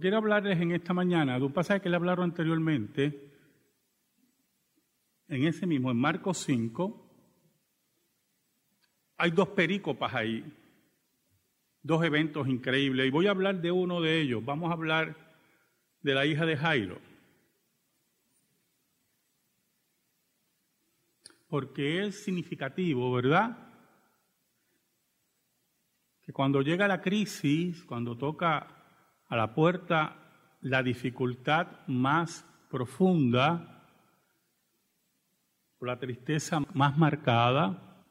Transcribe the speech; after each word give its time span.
Quiero 0.00 0.18
hablarles 0.18 0.60
en 0.60 0.70
esta 0.70 0.94
mañana 0.94 1.40
de 1.40 1.44
un 1.44 1.52
pasaje 1.52 1.80
que 1.80 1.88
le 1.88 1.96
hablaron 1.96 2.30
anteriormente, 2.30 3.32
en 5.26 5.44
ese 5.44 5.66
mismo, 5.66 5.90
en 5.90 5.96
Marcos 5.96 6.38
5. 6.38 7.04
Hay 9.16 9.32
dos 9.32 9.48
perícopas 9.48 10.14
ahí, 10.14 10.44
dos 11.82 12.04
eventos 12.04 12.46
increíbles, 12.46 13.08
y 13.08 13.10
voy 13.10 13.26
a 13.26 13.32
hablar 13.32 13.60
de 13.60 13.72
uno 13.72 14.00
de 14.00 14.20
ellos. 14.20 14.44
Vamos 14.44 14.70
a 14.70 14.74
hablar 14.74 15.16
de 16.00 16.14
la 16.14 16.24
hija 16.26 16.46
de 16.46 16.56
Jairo. 16.56 17.00
Porque 21.48 22.06
es 22.06 22.22
significativo, 22.22 23.10
¿verdad? 23.10 23.68
Que 26.22 26.32
cuando 26.32 26.62
llega 26.62 26.86
la 26.86 27.00
crisis, 27.00 27.82
cuando 27.82 28.16
toca 28.16 28.77
a 29.28 29.36
la 29.36 29.54
puerta 29.54 30.16
la 30.60 30.82
dificultad 30.82 31.86
más 31.86 32.44
profunda, 32.68 33.84
la 35.80 35.98
tristeza 35.98 36.60
más 36.74 36.98
marcada, 36.98 38.04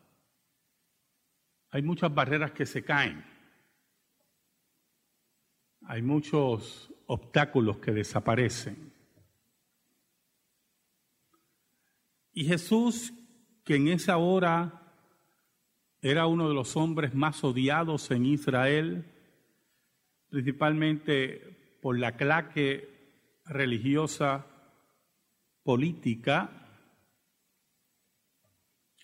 hay 1.70 1.82
muchas 1.82 2.14
barreras 2.14 2.52
que 2.52 2.66
se 2.66 2.84
caen, 2.84 3.26
hay 5.86 6.02
muchos 6.02 6.94
obstáculos 7.08 7.78
que 7.80 7.92
desaparecen. 7.92 8.94
Y 12.32 12.46
Jesús, 12.46 13.14
que 13.64 13.76
en 13.76 13.88
esa 13.90 14.18
hora 14.18 14.94
era 16.02 16.28
uno 16.28 16.48
de 16.48 16.54
los 16.54 16.78
hombres 16.78 17.14
más 17.14 17.44
odiados 17.44 18.12
en 18.12 18.26
Israel, 18.26 19.17
principalmente 20.30 21.78
por 21.82 21.98
la 21.98 22.16
claque 22.16 23.42
religiosa 23.46 24.46
política, 25.64 26.50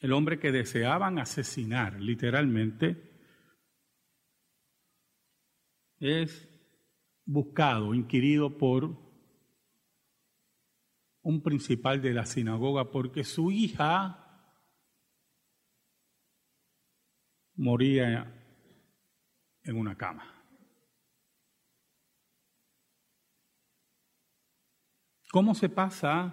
el 0.01 0.11
hombre 0.11 0.39
que 0.39 0.51
deseaban 0.51 1.19
asesinar 1.19 1.99
literalmente, 1.99 3.11
es 5.99 6.49
buscado, 7.25 7.93
inquirido 7.93 8.57
por 8.57 8.97
un 11.21 11.41
principal 11.41 12.01
de 12.01 12.13
la 12.13 12.25
sinagoga 12.25 12.91
porque 12.91 13.23
su 13.23 13.49
hija 13.49 14.49
moría 17.55 18.29
en 19.63 19.77
una 19.77 19.95
cama. 19.95 20.32
¿Cómo 25.33 25.55
se 25.55 25.67
pasa 25.67 26.31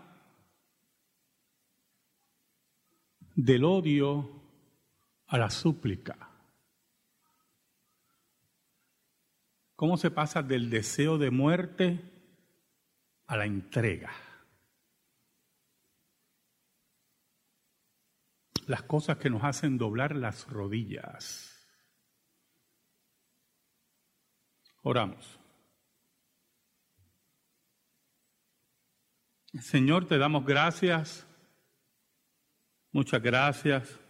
del 3.35 3.65
odio 3.65 4.43
a 5.27 5.39
la 5.39 5.49
súplica? 5.49 6.19
¿Cómo 9.75 9.97
se 9.97 10.11
pasa 10.11 10.43
del 10.43 10.69
deseo 10.69 11.17
de 11.17 11.31
muerte 11.31 11.99
a 13.27 13.39
la 13.39 13.47
entrega? 13.47 14.13
Las 18.67 18.83
cosas 18.83 19.17
que 19.17 19.31
nos 19.31 19.45
hacen 19.45 19.79
doblar 19.79 20.15
las 20.15 20.47
rodillas. 20.47 21.67
Oramos. 24.83 25.40
Señor, 29.59 30.07
te 30.07 30.19
damos 30.19 30.45
gracias, 30.45 31.27
muchas 32.93 33.23
gracias. 33.23 34.01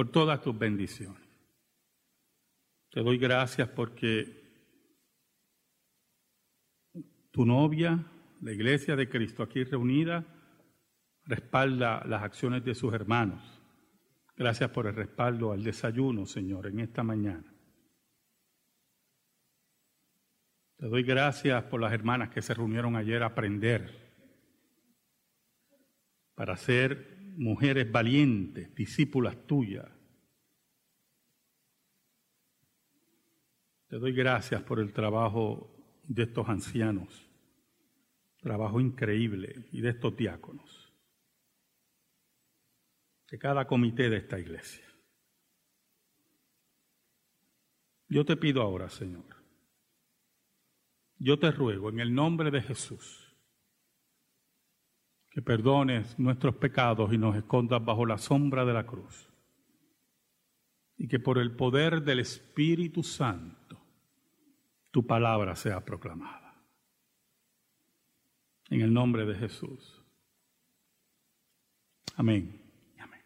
por 0.00 0.10
todas 0.10 0.40
tus 0.40 0.58
bendiciones. 0.58 1.22
Te 2.90 3.02
doy 3.02 3.18
gracias 3.18 3.68
porque 3.68 4.24
tu 7.30 7.44
novia, 7.44 8.02
la 8.40 8.50
iglesia 8.50 8.96
de 8.96 9.10
Cristo 9.10 9.42
aquí 9.42 9.62
reunida, 9.62 10.24
respalda 11.26 12.02
las 12.06 12.22
acciones 12.22 12.64
de 12.64 12.74
sus 12.74 12.94
hermanos. 12.94 13.42
Gracias 14.38 14.70
por 14.70 14.86
el 14.86 14.94
respaldo 14.94 15.52
al 15.52 15.62
desayuno, 15.62 16.24
Señor, 16.24 16.68
en 16.68 16.80
esta 16.80 17.02
mañana. 17.02 17.49
Te 20.80 20.88
doy 20.88 21.02
gracias 21.02 21.62
por 21.64 21.78
las 21.78 21.92
hermanas 21.92 22.30
que 22.30 22.40
se 22.40 22.54
reunieron 22.54 22.96
ayer 22.96 23.22
a 23.22 23.26
aprender 23.26 24.00
para 26.34 26.56
ser 26.56 27.18
mujeres 27.36 27.92
valientes, 27.92 28.74
discípulas 28.74 29.46
tuyas. 29.46 29.86
Te 33.88 33.98
doy 33.98 34.14
gracias 34.14 34.62
por 34.62 34.80
el 34.80 34.94
trabajo 34.94 35.70
de 36.04 36.22
estos 36.22 36.48
ancianos, 36.48 37.28
trabajo 38.40 38.80
increíble, 38.80 39.68
y 39.72 39.82
de 39.82 39.90
estos 39.90 40.16
diáconos, 40.16 40.94
de 43.30 43.38
cada 43.38 43.66
comité 43.66 44.08
de 44.08 44.16
esta 44.16 44.38
iglesia. 44.38 44.86
Yo 48.08 48.24
te 48.24 48.38
pido 48.38 48.62
ahora, 48.62 48.88
Señor, 48.88 49.39
yo 51.20 51.38
te 51.38 51.50
ruego 51.52 51.90
en 51.90 52.00
el 52.00 52.14
nombre 52.14 52.50
de 52.50 52.62
Jesús 52.62 53.30
que 55.30 55.42
perdones 55.42 56.18
nuestros 56.18 56.56
pecados 56.56 57.12
y 57.12 57.18
nos 57.18 57.36
escondas 57.36 57.84
bajo 57.84 58.04
la 58.04 58.18
sombra 58.18 58.64
de 58.64 58.72
la 58.72 58.84
cruz. 58.84 59.28
Y 60.96 61.06
que 61.06 61.20
por 61.20 61.38
el 61.38 61.54
poder 61.54 62.02
del 62.02 62.18
Espíritu 62.18 63.02
Santo 63.04 63.80
tu 64.90 65.06
palabra 65.06 65.54
sea 65.54 65.84
proclamada. 65.84 66.56
En 68.70 68.80
el 68.80 68.92
nombre 68.92 69.24
de 69.24 69.34
Jesús. 69.36 70.02
Amén. 72.16 72.60
Amén. 72.98 73.22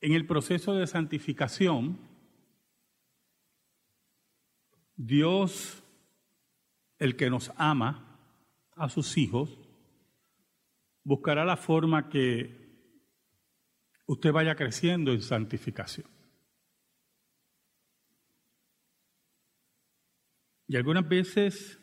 En 0.00 0.12
el 0.12 0.26
proceso 0.26 0.74
de 0.74 0.86
santificación, 0.86 2.11
Dios, 4.96 5.82
el 6.98 7.16
que 7.16 7.30
nos 7.30 7.52
ama 7.56 8.18
a 8.76 8.88
sus 8.88 9.16
hijos, 9.18 9.58
buscará 11.04 11.44
la 11.44 11.56
forma 11.56 12.08
que 12.08 12.62
usted 14.06 14.32
vaya 14.32 14.54
creciendo 14.54 15.12
en 15.12 15.22
santificación. 15.22 16.06
Y 20.68 20.76
algunas 20.76 21.06
veces, 21.08 21.78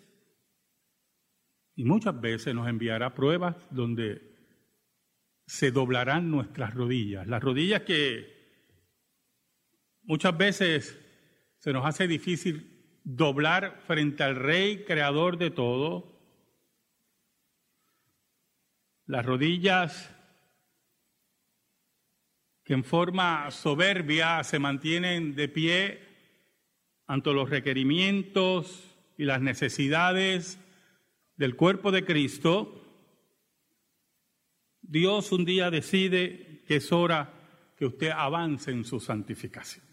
y 1.75 1.83
muchas 1.83 2.19
veces 2.19 2.55
nos 2.55 2.67
enviará 2.67 3.13
pruebas 3.13 3.55
donde 3.69 4.29
se 5.45 5.71
doblarán 5.71 6.29
nuestras 6.29 6.73
rodillas. 6.73 7.27
Las 7.27 7.43
rodillas 7.43 7.81
que 7.81 8.39
muchas 10.03 10.37
veces 10.37 10.99
se 11.57 11.73
nos 11.73 11.85
hace 11.85 12.07
difícil 12.07 12.68
doblar 13.15 13.81
frente 13.87 14.23
al 14.23 14.35
Rey 14.35 14.83
creador 14.85 15.37
de 15.37 15.49
todo, 15.49 16.05
las 19.07 19.25
rodillas 19.25 20.13
que 22.63 22.73
en 22.73 22.83
forma 22.83 23.49
soberbia 23.49 24.43
se 24.43 24.59
mantienen 24.59 25.35
de 25.35 25.47
pie 25.47 26.03
ante 27.07 27.33
los 27.33 27.49
requerimientos 27.49 28.95
y 29.17 29.23
las 29.23 29.41
necesidades 29.41 30.59
del 31.35 31.55
cuerpo 31.55 31.91
de 31.91 32.05
Cristo, 32.05 32.85
Dios 34.81 35.31
un 35.31 35.45
día 35.45 35.71
decide 35.71 36.61
que 36.67 36.75
es 36.75 36.91
hora 36.91 37.33
que 37.75 37.87
usted 37.87 38.11
avance 38.11 38.69
en 38.69 38.85
su 38.85 38.99
santificación. 38.99 39.88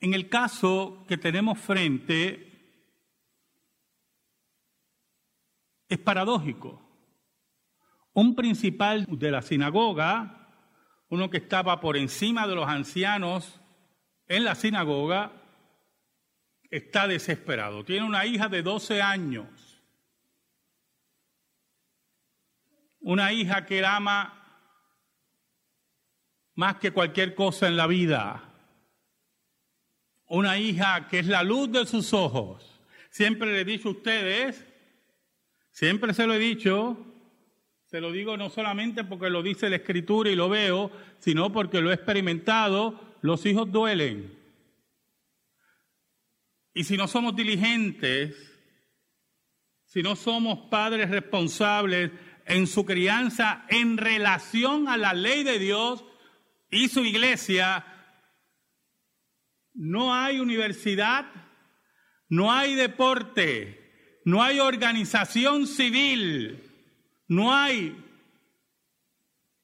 En 0.00 0.14
el 0.14 0.28
caso 0.28 1.04
que 1.08 1.18
tenemos 1.18 1.58
frente, 1.58 2.44
es 5.88 5.98
paradójico. 5.98 6.80
Un 8.12 8.34
principal 8.34 9.06
de 9.08 9.30
la 9.30 9.42
sinagoga, 9.42 10.48
uno 11.08 11.30
que 11.30 11.38
estaba 11.38 11.80
por 11.80 11.96
encima 11.96 12.46
de 12.46 12.54
los 12.54 12.68
ancianos 12.68 13.60
en 14.26 14.44
la 14.44 14.54
sinagoga, 14.54 15.32
está 16.70 17.08
desesperado. 17.08 17.84
Tiene 17.84 18.06
una 18.06 18.26
hija 18.26 18.48
de 18.48 18.62
12 18.62 19.02
años. 19.02 19.68
una 23.08 23.32
hija 23.32 23.64
que 23.64 23.78
él 23.78 23.84
ama 23.86 24.34
más 26.54 26.76
que 26.76 26.92
cualquier 26.92 27.34
cosa 27.34 27.66
en 27.66 27.76
la 27.76 27.86
vida. 27.86 28.47
Una 30.28 30.58
hija 30.58 31.08
que 31.08 31.20
es 31.20 31.26
la 31.26 31.42
luz 31.42 31.72
de 31.72 31.86
sus 31.86 32.12
ojos. 32.12 32.80
Siempre 33.10 33.52
le 33.52 33.62
he 33.62 33.64
dicho 33.64 33.88
a 33.88 33.92
ustedes, 33.92 34.64
siempre 35.70 36.12
se 36.14 36.26
lo 36.26 36.34
he 36.34 36.38
dicho, 36.38 36.96
se 37.86 38.00
lo 38.00 38.12
digo 38.12 38.36
no 38.36 38.50
solamente 38.50 39.02
porque 39.04 39.30
lo 39.30 39.42
dice 39.42 39.70
la 39.70 39.76
escritura 39.76 40.30
y 40.30 40.36
lo 40.36 40.48
veo, 40.50 40.90
sino 41.18 41.50
porque 41.50 41.80
lo 41.80 41.90
he 41.90 41.94
experimentado, 41.94 43.00
los 43.22 43.46
hijos 43.46 43.72
duelen. 43.72 44.38
Y 46.74 46.84
si 46.84 46.96
no 46.96 47.08
somos 47.08 47.34
diligentes, 47.34 48.36
si 49.86 50.02
no 50.02 50.16
somos 50.16 50.68
padres 50.68 51.08
responsables 51.08 52.10
en 52.44 52.66
su 52.66 52.84
crianza 52.84 53.64
en 53.68 53.96
relación 53.96 54.86
a 54.88 54.98
la 54.98 55.14
ley 55.14 55.42
de 55.42 55.58
Dios 55.58 56.04
y 56.70 56.88
su 56.88 57.04
iglesia, 57.04 57.97
no 59.78 60.12
hay 60.12 60.40
universidad, 60.40 61.24
no 62.28 62.52
hay 62.52 62.74
deporte, 62.74 64.20
no 64.24 64.42
hay 64.42 64.58
organización 64.58 65.68
civil, 65.68 66.62
no 67.28 67.54
hay 67.54 67.96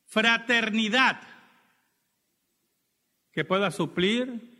fraternidad 0.06 1.20
que 3.32 3.44
pueda 3.44 3.72
suplir 3.72 4.54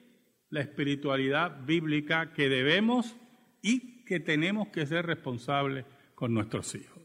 la 0.51 0.61
espiritualidad 0.61 1.65
bíblica 1.65 2.33
que 2.33 2.49
debemos 2.49 3.15
y 3.63 4.05
que 4.05 4.19
tenemos 4.19 4.69
que 4.69 4.87
ser 4.87 5.07
responsables 5.07 5.87
con 6.17 6.35
nuestros 6.35 6.75
hijos. 6.75 7.03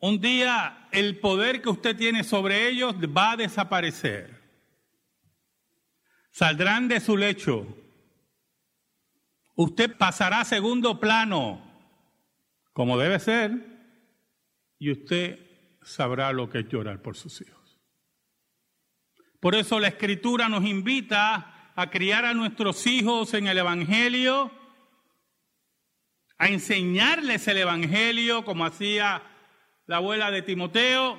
Un 0.00 0.20
día 0.20 0.88
el 0.90 1.20
poder 1.20 1.62
que 1.62 1.68
usted 1.68 1.96
tiene 1.96 2.24
sobre 2.24 2.68
ellos 2.68 2.96
va 3.16 3.32
a 3.32 3.36
desaparecer. 3.36 4.37
Saldrán 6.38 6.86
de 6.86 7.00
su 7.00 7.16
lecho. 7.16 7.66
Usted 9.56 9.96
pasará 9.96 10.42
a 10.42 10.44
segundo 10.44 11.00
plano, 11.00 11.60
como 12.72 12.96
debe 12.96 13.18
ser, 13.18 13.50
y 14.78 14.92
usted 14.92 15.40
sabrá 15.82 16.32
lo 16.32 16.48
que 16.48 16.60
es 16.60 16.68
llorar 16.68 17.02
por 17.02 17.16
sus 17.16 17.40
hijos. 17.40 17.76
Por 19.40 19.56
eso 19.56 19.80
la 19.80 19.88
escritura 19.88 20.48
nos 20.48 20.64
invita 20.64 21.72
a 21.74 21.90
criar 21.90 22.24
a 22.24 22.34
nuestros 22.34 22.86
hijos 22.86 23.34
en 23.34 23.48
el 23.48 23.58
Evangelio, 23.58 24.52
a 26.38 26.46
enseñarles 26.46 27.48
el 27.48 27.58
Evangelio 27.58 28.44
como 28.44 28.64
hacía 28.64 29.24
la 29.86 29.96
abuela 29.96 30.30
de 30.30 30.42
Timoteo, 30.42 31.18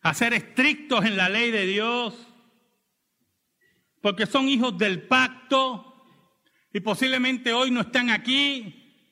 a 0.00 0.14
ser 0.14 0.32
estrictos 0.32 1.04
en 1.04 1.18
la 1.18 1.28
ley 1.28 1.50
de 1.50 1.66
Dios, 1.66 2.23
porque 4.04 4.26
son 4.26 4.50
hijos 4.50 4.76
del 4.76 5.04
pacto 5.04 6.04
y 6.70 6.80
posiblemente 6.80 7.54
hoy 7.54 7.70
no 7.70 7.80
están 7.80 8.10
aquí, 8.10 9.08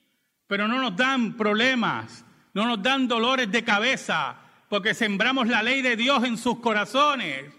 pero 0.47 0.69
no 0.69 0.79
nos 0.79 0.95
dan 0.95 1.35
problemas, 1.35 2.27
no 2.53 2.67
nos 2.67 2.83
dan 2.83 3.09
dolores 3.09 3.51
de 3.51 3.65
cabeza, 3.65 4.39
porque 4.69 4.93
sembramos 4.93 5.49
la 5.49 5.63
ley 5.63 5.81
de 5.81 5.97
Dios 5.97 6.23
en 6.25 6.37
sus 6.37 6.61
corazones. 6.61 7.55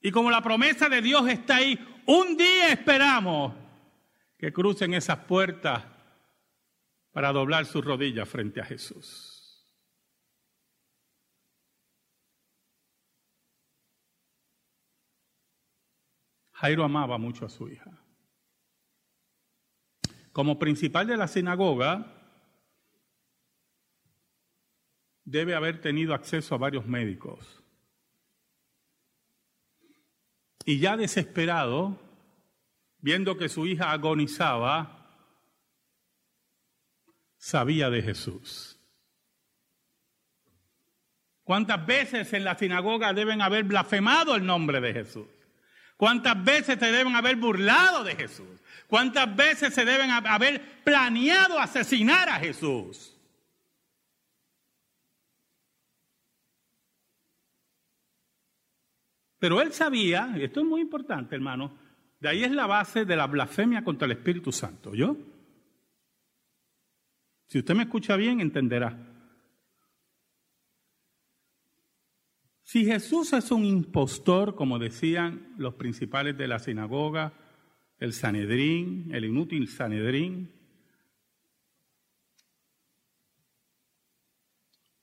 Y 0.00 0.10
como 0.10 0.28
la 0.28 0.42
promesa 0.42 0.88
de 0.88 1.02
Dios 1.02 1.28
está 1.28 1.58
ahí, 1.58 1.78
un 2.06 2.36
día 2.36 2.72
esperamos 2.72 3.54
que 4.36 4.52
crucen 4.52 4.94
esas 4.94 5.18
puertas 5.18 5.84
para 7.12 7.30
doblar 7.30 7.64
sus 7.64 7.84
rodillas 7.84 8.28
frente 8.28 8.60
a 8.60 8.64
Jesús. 8.64 9.35
Jairo 16.56 16.84
amaba 16.84 17.18
mucho 17.18 17.44
a 17.44 17.50
su 17.50 17.68
hija. 17.68 17.90
Como 20.32 20.58
principal 20.58 21.06
de 21.06 21.16
la 21.18 21.28
sinagoga, 21.28 22.06
debe 25.24 25.54
haber 25.54 25.82
tenido 25.82 26.14
acceso 26.14 26.54
a 26.54 26.58
varios 26.58 26.86
médicos. 26.86 27.62
Y 30.64 30.78
ya 30.78 30.96
desesperado, 30.96 32.00
viendo 33.00 33.36
que 33.36 33.50
su 33.50 33.66
hija 33.66 33.92
agonizaba, 33.92 35.10
sabía 37.36 37.90
de 37.90 38.02
Jesús. 38.02 38.80
¿Cuántas 41.44 41.86
veces 41.86 42.32
en 42.32 42.44
la 42.44 42.56
sinagoga 42.56 43.12
deben 43.12 43.42
haber 43.42 43.64
blasfemado 43.64 44.34
el 44.34 44.46
nombre 44.46 44.80
de 44.80 44.94
Jesús? 44.94 45.35
¿Cuántas 45.96 46.42
veces 46.44 46.78
se 46.78 46.92
deben 46.92 47.14
haber 47.14 47.36
burlado 47.36 48.04
de 48.04 48.14
Jesús? 48.14 48.62
¿Cuántas 48.86 49.34
veces 49.34 49.74
se 49.74 49.84
deben 49.84 50.10
haber 50.10 50.82
planeado 50.84 51.58
asesinar 51.58 52.28
a 52.28 52.34
Jesús? 52.34 53.16
Pero 59.38 59.60
él 59.60 59.72
sabía, 59.72 60.32
y 60.36 60.44
esto 60.44 60.60
es 60.60 60.66
muy 60.66 60.80
importante, 60.80 61.34
hermano, 61.34 61.76
de 62.20 62.28
ahí 62.28 62.44
es 62.44 62.50
la 62.50 62.66
base 62.66 63.04
de 63.04 63.16
la 63.16 63.26
blasfemia 63.26 63.84
contra 63.84 64.06
el 64.06 64.12
Espíritu 64.12 64.50
Santo, 64.50 64.94
¿yo? 64.94 65.16
Si 67.48 67.58
usted 67.58 67.74
me 67.74 67.84
escucha 67.84 68.16
bien, 68.16 68.40
entenderá. 68.40 69.15
Si 72.76 72.84
Jesús 72.84 73.32
es 73.32 73.50
un 73.52 73.64
impostor, 73.64 74.54
como 74.54 74.78
decían 74.78 75.54
los 75.56 75.76
principales 75.76 76.36
de 76.36 76.46
la 76.46 76.58
sinagoga, 76.58 77.32
el 77.98 78.12
Sanedrín, 78.12 79.08
el 79.14 79.24
inútil 79.24 79.68
Sanedrín, 79.68 80.52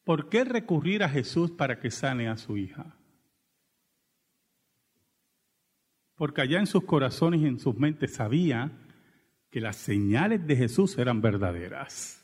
¿por 0.04 0.30
qué 0.30 0.44
recurrir 0.44 1.02
a 1.02 1.10
Jesús 1.10 1.50
para 1.50 1.80
que 1.80 1.90
sane 1.90 2.30
a 2.30 2.38
su 2.38 2.58
hija? 2.58 2.96
porque 6.14 6.42
allá 6.42 6.60
en 6.60 6.68
sus 6.68 6.84
corazones 6.84 7.42
y 7.42 7.48
en 7.48 7.60
sus 7.60 7.76
mentes 7.76 8.14
sabía 8.14 8.72
que 9.50 9.60
las 9.60 9.78
señales 9.78 10.46
de 10.46 10.56
Jesús 10.56 10.96
eran 11.00 11.22
verdaderas. 11.22 12.24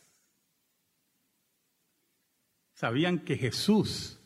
Sabían 2.75 3.17
que 3.17 3.35
Jesús 3.35 4.18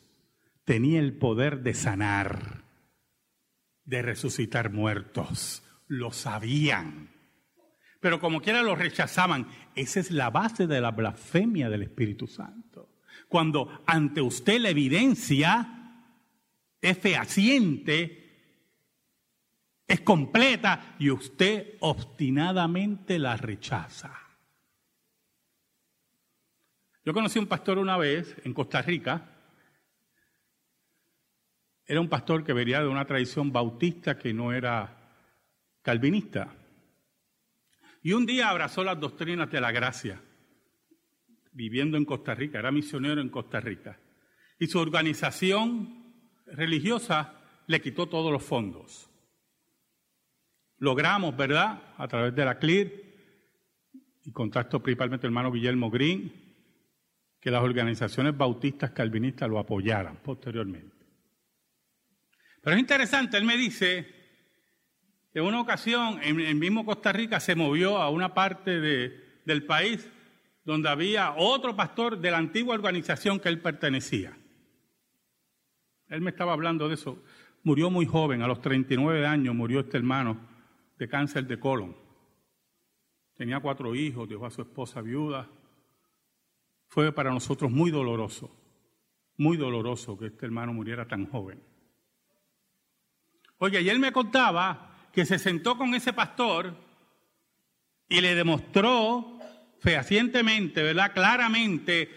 tenía 0.64 1.00
el 1.00 1.16
poder 1.16 1.62
de 1.62 1.74
sanar, 1.74 2.64
de 3.84 4.02
resucitar 4.02 4.72
muertos. 4.72 5.62
Lo 5.86 6.12
sabían. 6.12 7.10
Pero 8.00 8.20
como 8.20 8.40
quiera 8.40 8.62
lo 8.62 8.74
rechazaban. 8.74 9.48
Esa 9.74 10.00
es 10.00 10.10
la 10.10 10.30
base 10.30 10.66
de 10.66 10.80
la 10.80 10.90
blasfemia 10.90 11.68
del 11.68 11.82
Espíritu 11.82 12.26
Santo. 12.26 12.90
Cuando 13.28 13.82
ante 13.86 14.20
usted 14.20 14.60
la 14.60 14.70
evidencia 14.70 16.02
es 16.80 16.98
fehaciente, 16.98 18.24
es 19.86 20.00
completa 20.00 20.96
y 20.98 21.10
usted 21.10 21.76
obstinadamente 21.80 23.18
la 23.18 23.36
rechaza. 23.36 24.12
Yo 27.04 27.12
conocí 27.12 27.38
a 27.38 27.42
un 27.42 27.48
pastor 27.48 27.78
una 27.78 27.98
vez 27.98 28.34
en 28.44 28.54
Costa 28.54 28.80
Rica. 28.80 29.33
Era 31.86 32.00
un 32.00 32.08
pastor 32.08 32.44
que 32.44 32.52
venía 32.52 32.80
de 32.80 32.88
una 32.88 33.04
tradición 33.04 33.52
bautista 33.52 34.18
que 34.18 34.32
no 34.32 34.52
era 34.52 35.20
calvinista. 35.82 36.54
Y 38.02 38.12
un 38.12 38.26
día 38.26 38.48
abrazó 38.48 38.84
las 38.84 38.98
doctrinas 39.00 39.50
de 39.50 39.60
la 39.60 39.72
gracia, 39.72 40.20
viviendo 41.52 41.96
en 41.96 42.04
Costa 42.04 42.34
Rica, 42.34 42.58
era 42.58 42.70
misionero 42.70 43.20
en 43.20 43.28
Costa 43.28 43.60
Rica. 43.60 43.98
Y 44.58 44.66
su 44.66 44.78
organización 44.78 46.14
religiosa 46.46 47.40
le 47.66 47.80
quitó 47.80 48.08
todos 48.08 48.32
los 48.32 48.42
fondos 48.42 49.10
logramos, 50.84 51.36
¿verdad? 51.36 51.94
A 51.96 52.06
través 52.06 52.34
de 52.34 52.44
la 52.44 52.58
CLIR 52.58 53.04
y 54.24 54.32
contacto 54.32 54.82
principalmente 54.82 55.26
el 55.26 55.32
hermano 55.32 55.50
Guillermo 55.50 55.90
Green, 55.90 56.32
que 57.40 57.50
las 57.50 57.62
organizaciones 57.62 58.36
bautistas 58.36 58.90
calvinistas 58.90 59.48
lo 59.48 59.58
apoyaran 59.58 60.16
posteriormente. 60.22 60.93
Pero 62.64 62.76
es 62.76 62.80
interesante, 62.80 63.36
él 63.36 63.44
me 63.44 63.58
dice 63.58 64.06
que 65.30 65.40
en 65.40 65.44
una 65.44 65.60
ocasión, 65.60 66.18
en 66.22 66.40
el 66.40 66.54
mismo 66.54 66.86
Costa 66.86 67.12
Rica, 67.12 67.38
se 67.38 67.54
movió 67.54 67.98
a 67.98 68.08
una 68.08 68.32
parte 68.32 68.80
de, 68.80 69.40
del 69.44 69.66
país 69.66 70.08
donde 70.64 70.88
había 70.88 71.34
otro 71.36 71.76
pastor 71.76 72.18
de 72.18 72.30
la 72.30 72.38
antigua 72.38 72.74
organización 72.74 73.38
que 73.38 73.50
él 73.50 73.60
pertenecía. 73.60 74.34
Él 76.08 76.22
me 76.22 76.30
estaba 76.30 76.54
hablando 76.54 76.88
de 76.88 76.94
eso. 76.94 77.22
Murió 77.64 77.90
muy 77.90 78.06
joven, 78.06 78.40
a 78.40 78.48
los 78.48 78.62
39 78.62 79.26
años 79.26 79.54
murió 79.54 79.80
este 79.80 79.98
hermano 79.98 80.38
de 80.98 81.06
cáncer 81.06 81.46
de 81.46 81.60
colon. 81.60 81.94
tenía 83.34 83.60
cuatro 83.60 83.94
hijos, 83.94 84.26
dejó 84.26 84.46
a 84.46 84.50
su 84.50 84.62
esposa 84.62 85.02
viuda. 85.02 85.50
Fue 86.86 87.12
para 87.12 87.30
nosotros 87.30 87.70
muy 87.70 87.90
doloroso, 87.90 88.50
muy 89.36 89.58
doloroso 89.58 90.16
que 90.16 90.26
este 90.26 90.46
hermano 90.46 90.72
muriera 90.72 91.06
tan 91.06 91.26
joven. 91.26 91.73
Oye, 93.64 93.80
y 93.80 93.88
él 93.88 93.98
me 93.98 94.12
contaba 94.12 94.90
que 95.10 95.24
se 95.24 95.38
sentó 95.38 95.78
con 95.78 95.94
ese 95.94 96.12
pastor 96.12 96.76
y 98.10 98.20
le 98.20 98.34
demostró 98.34 99.38
fehacientemente, 99.80 100.82
¿verdad? 100.82 101.14
Claramente 101.14 102.10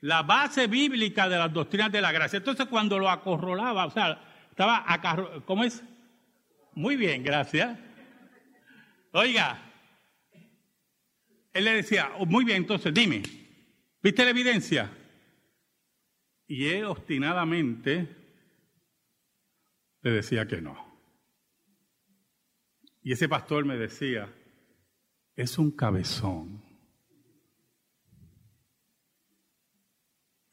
la 0.00 0.22
base 0.22 0.66
bíblica 0.66 1.28
de 1.28 1.36
las 1.36 1.52
doctrinas 1.52 1.92
de 1.92 2.00
la 2.00 2.10
gracia. 2.10 2.38
Entonces 2.38 2.64
cuando 2.68 2.98
lo 2.98 3.10
acorrolaba, 3.10 3.84
o 3.84 3.90
sea, 3.90 4.18
estaba 4.48 4.82
acarro 4.86 5.44
¿cómo 5.44 5.64
es? 5.64 5.84
Muy 6.72 6.96
bien, 6.96 7.22
gracias. 7.22 7.78
Oiga, 9.12 9.58
él 11.52 11.64
le 11.66 11.74
decía, 11.74 12.12
oh, 12.18 12.24
muy 12.24 12.46
bien, 12.46 12.56
entonces 12.56 12.94
dime, 12.94 13.22
¿viste 14.02 14.24
la 14.24 14.30
evidencia? 14.30 14.90
Y 16.46 16.66
él 16.68 16.86
obstinadamente 16.86 18.08
le 20.00 20.10
decía 20.10 20.46
que 20.46 20.62
no. 20.62 20.83
Y 23.04 23.12
ese 23.12 23.28
pastor 23.28 23.66
me 23.66 23.76
decía, 23.76 24.32
es 25.36 25.58
un 25.58 25.70
cabezón. 25.70 26.64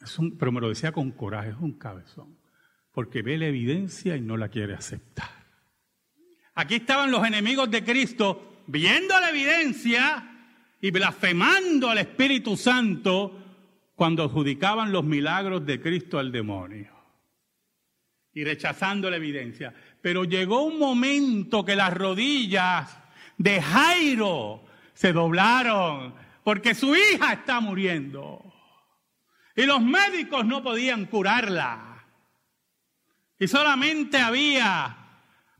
Es 0.01 0.20
un, 0.20 0.38
pero 0.38 0.51
me 0.51 0.60
lo 0.60 0.67
decía 0.67 0.91
con 0.91 1.12
coraje, 1.12 1.51
es 1.51 1.58
un 1.58 1.77
cabezón, 1.77 2.38
porque 2.91 3.22
ve 3.22 3.38
la 3.38 3.46
evidencia 3.46 4.17
y 4.17 4.22
no 4.22 4.36
la 4.36 4.50
quiere 4.50 4.74
aceptar. 4.74 5.29
Aquí 6.53 6.75
estaban 6.75 7.10
los 7.10 7.25
enemigos 7.25 7.72
de 7.72 7.86
Cristo 7.86 8.63
viendo 8.67 9.17
la 9.22 9.29
evidencia 9.29 10.27
y 10.81 10.91
blasfemando 10.91 11.89
al 11.89 12.00
Espíritu 12.00 12.58
Santo 12.58 13.38
cuando 13.96 14.24
adjudicaban 14.24 14.91
los 14.91 15.05
milagros 15.05 15.65
de 15.65 15.79
Cristo 15.79 16.20
al 16.20 16.34
demonio 16.34 17.01
y 18.34 18.43
rechazando 18.43 19.10
la 19.10 19.17
evidencia. 19.17 19.74
Pero 20.01 20.24
llegó 20.24 20.63
un 20.63 20.79
momento 20.79 21.63
que 21.63 21.75
las 21.75 21.93
rodillas 21.93 22.98
de 23.38 23.62
Jairo 23.62 24.63
se 24.93 25.13
doblaron 25.13 26.13
porque 26.43 26.74
su 26.74 26.96
hija 26.96 27.34
está 27.34 27.60
muriendo. 27.60 28.51
Y 29.55 29.63
los 29.63 29.81
médicos 29.81 30.46
no 30.46 30.63
podían 30.63 31.05
curarla. 31.05 32.05
Y 33.38 33.48
solamente 33.48 34.17
había 34.17 34.98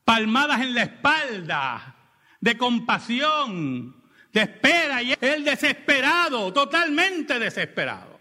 palmadas 0.04 0.62
en 0.62 0.74
la 0.74 0.84
espalda 0.84 1.96
de 2.40 2.58
compasión, 2.58 3.96
de 4.32 4.42
espera. 4.42 5.04
Y 5.04 5.16
él 5.20 5.44
desesperado, 5.44 6.52
totalmente 6.52 7.38
desesperado. 7.38 8.20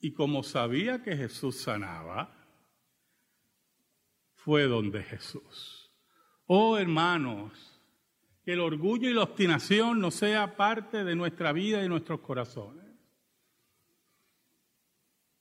Y 0.00 0.12
como 0.12 0.44
sabía 0.44 1.02
que 1.02 1.16
Jesús 1.16 1.60
sanaba, 1.60 2.37
fue 4.48 4.62
donde 4.62 5.02
Jesús. 5.02 5.92
Oh 6.46 6.78
hermanos, 6.78 7.52
que 8.42 8.54
el 8.54 8.60
orgullo 8.60 9.10
y 9.10 9.12
la 9.12 9.24
obstinación 9.24 10.00
no 10.00 10.10
sea 10.10 10.56
parte 10.56 11.04
de 11.04 11.14
nuestra 11.14 11.52
vida 11.52 11.84
y 11.84 11.88
nuestros 11.90 12.20
corazones. 12.20 12.86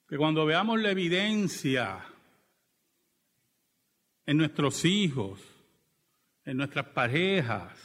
Que 0.09 0.17
cuando 0.17 0.45
veamos 0.45 0.81
la 0.81 0.91
evidencia 0.91 2.03
en 4.25 4.35
nuestros 4.35 4.83
hijos, 4.83 5.39
en 6.43 6.57
nuestras 6.57 6.87
parejas, 6.87 7.79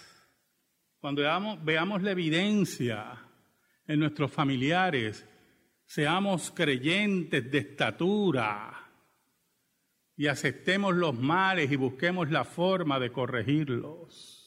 cuando 0.98 1.22
veamos, 1.22 1.64
veamos 1.64 2.02
la 2.02 2.10
evidencia 2.10 3.16
en 3.86 4.00
nuestros 4.00 4.32
familiares, 4.32 5.24
seamos 5.86 6.50
creyentes 6.50 7.48
de 7.48 7.58
estatura 7.58 8.81
y 10.16 10.26
aceptemos 10.26 10.94
los 10.94 11.18
males 11.18 11.72
y 11.72 11.76
busquemos 11.76 12.30
la 12.30 12.44
forma 12.44 12.98
de 12.98 13.12
corregirlos 13.12 14.42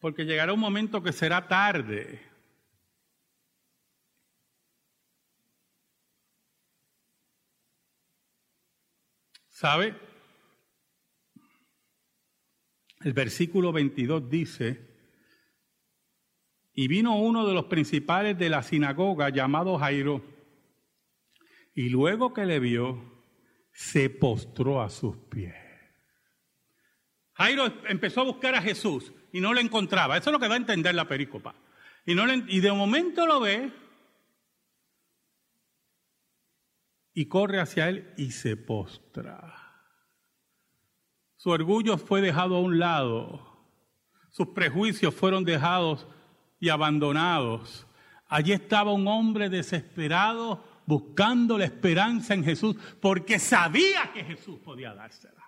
porque 0.00 0.24
llegará 0.24 0.54
un 0.54 0.60
momento 0.60 1.02
que 1.02 1.12
será 1.12 1.46
tarde. 1.46 2.20
¿Sabe? 9.48 9.94
El 13.02 13.12
versículo 13.12 13.72
22 13.72 14.30
dice, 14.30 14.88
y 16.72 16.88
vino 16.88 17.16
uno 17.18 17.46
de 17.46 17.52
los 17.52 17.66
principales 17.66 18.38
de 18.38 18.48
la 18.48 18.62
sinagoga 18.62 19.28
llamado 19.28 19.78
Jairo, 19.78 20.24
y 21.74 21.90
luego 21.90 22.32
que 22.32 22.46
le 22.46 22.58
vio, 22.58 23.19
se 23.72 24.10
postró 24.10 24.82
a 24.82 24.90
sus 24.90 25.16
pies. 25.16 25.54
Jairo 27.34 27.72
empezó 27.88 28.20
a 28.20 28.24
buscar 28.24 28.54
a 28.54 28.62
Jesús 28.62 29.12
y 29.32 29.40
no 29.40 29.54
lo 29.54 29.60
encontraba. 29.60 30.16
Eso 30.16 30.30
es 30.30 30.32
lo 30.32 30.38
que 30.38 30.48
da 30.48 30.54
a 30.54 30.58
entender 30.58 30.94
la 30.94 31.08
perícopa. 31.08 31.54
Y, 32.04 32.14
no 32.14 32.30
y 32.32 32.60
de 32.60 32.72
momento 32.72 33.26
lo 33.26 33.40
ve 33.40 33.72
y 37.14 37.26
corre 37.26 37.60
hacia 37.60 37.88
él 37.88 38.12
y 38.16 38.32
se 38.32 38.56
postra. 38.56 39.56
Su 41.36 41.50
orgullo 41.50 41.96
fue 41.96 42.20
dejado 42.20 42.56
a 42.56 42.60
un 42.60 42.78
lado, 42.78 43.50
sus 44.30 44.48
prejuicios 44.48 45.14
fueron 45.14 45.44
dejados 45.44 46.06
y 46.58 46.68
abandonados. 46.68 47.86
Allí 48.28 48.52
estaba 48.52 48.92
un 48.92 49.08
hombre 49.08 49.48
desesperado 49.48 50.62
buscando 50.90 51.56
la 51.56 51.66
esperanza 51.66 52.34
en 52.34 52.42
Jesús 52.42 52.76
porque 53.00 53.38
sabía 53.38 54.10
que 54.12 54.24
Jesús 54.24 54.58
podía 54.58 54.92
dársela. 54.92 55.40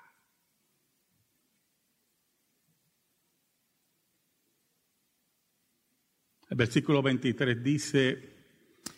El 6.49 6.57
versículo 6.57 7.03
23 7.03 7.63
dice, 7.63 8.33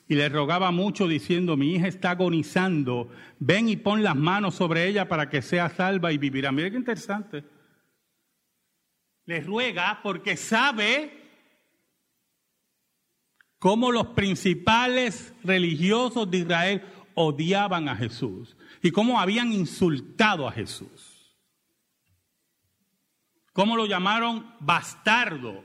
y 0.07 0.15
le 0.17 0.29
rogaba 0.29 0.71
mucho 0.71 1.09
diciendo, 1.09 1.57
mi 1.57 1.75
hija 1.75 1.87
está 1.87 2.11
agonizando, 2.11 3.11
ven 3.39 3.69
y 3.71 3.77
pon 3.77 4.03
las 4.03 4.17
manos 4.17 4.57
sobre 4.57 4.87
ella 4.87 5.09
para 5.09 5.31
que 5.31 5.41
sea 5.41 5.71
salva 5.71 6.13
y 6.13 6.19
vivirá. 6.19 6.53
Mire 6.53 6.71
qué 6.71 6.77
interesante. 6.77 7.45
Le 9.25 9.41
ruega 9.41 10.01
porque 10.03 10.37
sabe 10.37 11.24
cómo 13.65 13.91
los 13.91 14.09
principales 14.09 15.33
religiosos 15.43 16.31
de 16.31 16.37
Israel 16.37 16.83
odiaban 17.15 17.89
a 17.89 17.97
Jesús 17.97 18.59
y 18.83 18.91
cómo 18.91 19.19
habían 19.19 19.55
insultado 19.55 20.47
a 20.47 20.53
Jesús. 20.53 21.35
Cómo 23.55 23.75
lo 23.75 23.87
llamaron 23.87 24.55
bastardo 24.61 25.65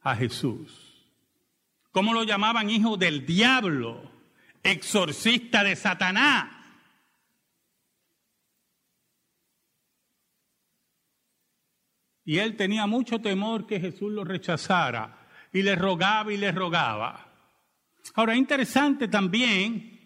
a 0.00 0.16
Jesús. 0.16 1.04
¿Cómo 1.92 2.14
lo 2.14 2.24
llamaban? 2.24 2.70
Hijo 2.70 2.96
del 2.96 3.26
diablo, 3.26 4.10
exorcista 4.62 5.62
de 5.62 5.76
Satanás. 5.76 6.50
Y 12.24 12.38
él 12.38 12.56
tenía 12.56 12.86
mucho 12.86 13.20
temor 13.20 13.66
que 13.66 13.80
Jesús 13.80 14.10
lo 14.10 14.24
rechazara 14.24 15.27
y 15.52 15.62
le 15.62 15.74
rogaba 15.74 16.32
y 16.32 16.36
le 16.36 16.52
rogaba. 16.52 17.32
Ahora, 18.14 18.36
interesante 18.36 19.08
también 19.08 19.98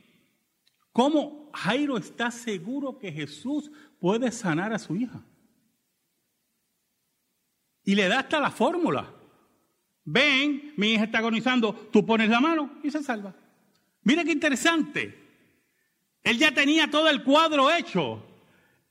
cómo 0.92 1.50
Jairo 1.54 1.96
está 1.96 2.30
seguro 2.30 2.98
que 2.98 3.12
Jesús 3.12 3.70
puede 4.00 4.30
sanar 4.32 4.72
a 4.72 4.78
su 4.78 4.96
hija. 4.96 5.22
Y 7.84 7.94
le 7.94 8.08
da 8.08 8.20
hasta 8.20 8.40
la 8.40 8.50
fórmula. 8.50 9.12
Ven, 10.04 10.74
mi 10.76 10.92
hija 10.92 11.04
está 11.04 11.18
agonizando, 11.18 11.74
tú 11.92 12.04
pones 12.04 12.28
la 12.28 12.40
mano 12.40 12.78
y 12.82 12.90
se 12.90 13.02
salva. 13.02 13.34
Mira 14.02 14.24
qué 14.24 14.32
interesante. 14.32 15.18
Él 16.22 16.38
ya 16.38 16.52
tenía 16.52 16.90
todo 16.90 17.08
el 17.08 17.22
cuadro 17.22 17.70
hecho, 17.70 18.24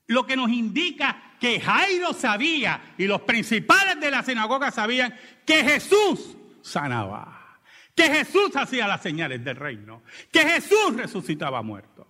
lo 0.07 0.25
que 0.25 0.35
nos 0.35 0.49
indica 0.49 1.35
que 1.39 1.59
Jairo 1.59 2.13
sabía 2.13 2.93
y 2.97 3.07
los 3.07 3.21
principales 3.21 3.99
de 3.99 4.11
la 4.11 4.23
sinagoga 4.23 4.71
sabían 4.71 5.15
que 5.45 5.63
Jesús 5.63 6.37
sanaba, 6.61 7.59
que 7.95 8.03
Jesús 8.03 8.55
hacía 8.55 8.87
las 8.87 9.01
señales 9.01 9.43
del 9.43 9.55
reino, 9.55 10.03
que 10.31 10.41
Jesús 10.41 10.95
resucitaba 10.95 11.61
muertos. 11.61 12.07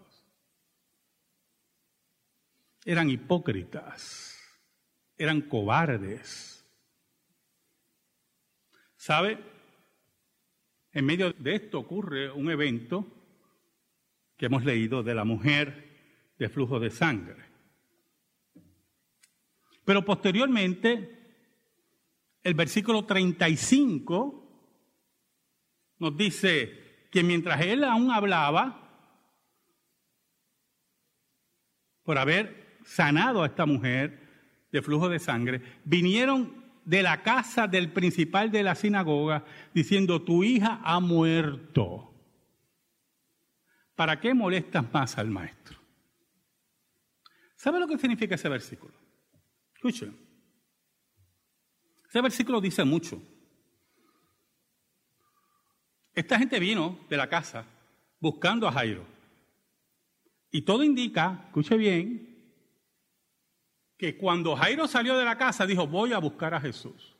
Eran 2.83 3.09
hipócritas, 3.09 4.37
eran 5.17 5.41
cobardes 5.41 6.51
¿Sabe? 9.01 9.39
En 10.93 11.05
medio 11.05 11.33
de 11.33 11.55
esto 11.55 11.79
ocurre 11.79 12.29
un 12.29 12.51
evento 12.51 13.03
que 14.37 14.45
hemos 14.45 14.63
leído 14.63 15.01
de 15.01 15.15
la 15.15 15.23
mujer 15.23 16.33
de 16.37 16.49
flujo 16.49 16.79
de 16.79 16.91
sangre. 16.91 17.43
Pero 19.83 20.05
posteriormente 20.05 21.17
el 22.43 22.53
versículo 22.53 23.03
35 23.03 24.40
nos 26.01 26.17
dice 26.17 27.05
que 27.11 27.23
mientras 27.23 27.61
él 27.61 27.83
aún 27.83 28.09
hablaba, 28.09 28.89
por 32.01 32.17
haber 32.17 32.79
sanado 32.83 33.43
a 33.43 33.45
esta 33.45 33.67
mujer 33.67 34.19
de 34.71 34.81
flujo 34.81 35.09
de 35.09 35.19
sangre, 35.19 35.61
vinieron 35.85 36.65
de 36.85 37.03
la 37.03 37.21
casa 37.21 37.67
del 37.67 37.91
principal 37.91 38.49
de 38.49 38.63
la 38.63 38.73
sinagoga 38.73 39.45
diciendo, 39.75 40.23
tu 40.23 40.43
hija 40.43 40.81
ha 40.83 40.99
muerto. 40.99 42.11
¿Para 43.93 44.19
qué 44.19 44.33
molestas 44.33 44.91
más 44.91 45.19
al 45.19 45.29
maestro? 45.29 45.77
¿Sabe 47.55 47.79
lo 47.79 47.87
que 47.87 47.99
significa 47.99 48.33
ese 48.33 48.49
versículo? 48.49 48.95
Escuchen. 49.75 50.17
Ese 52.09 52.21
versículo 52.21 52.59
dice 52.59 52.83
mucho. 52.83 53.21
Esta 56.13 56.37
gente 56.37 56.59
vino 56.59 56.99
de 57.09 57.17
la 57.17 57.29
casa 57.29 57.65
buscando 58.19 58.67
a 58.67 58.71
Jairo. 58.71 59.05
Y 60.51 60.63
todo 60.63 60.83
indica, 60.83 61.45
escuche 61.47 61.77
bien, 61.77 62.31
que 63.97 64.17
cuando 64.17 64.55
Jairo 64.55 64.87
salió 64.87 65.17
de 65.17 65.23
la 65.23 65.37
casa 65.37 65.65
dijo, 65.65 65.87
voy 65.87 66.11
a 66.11 66.17
buscar 66.17 66.53
a 66.53 66.59
Jesús. 66.59 67.15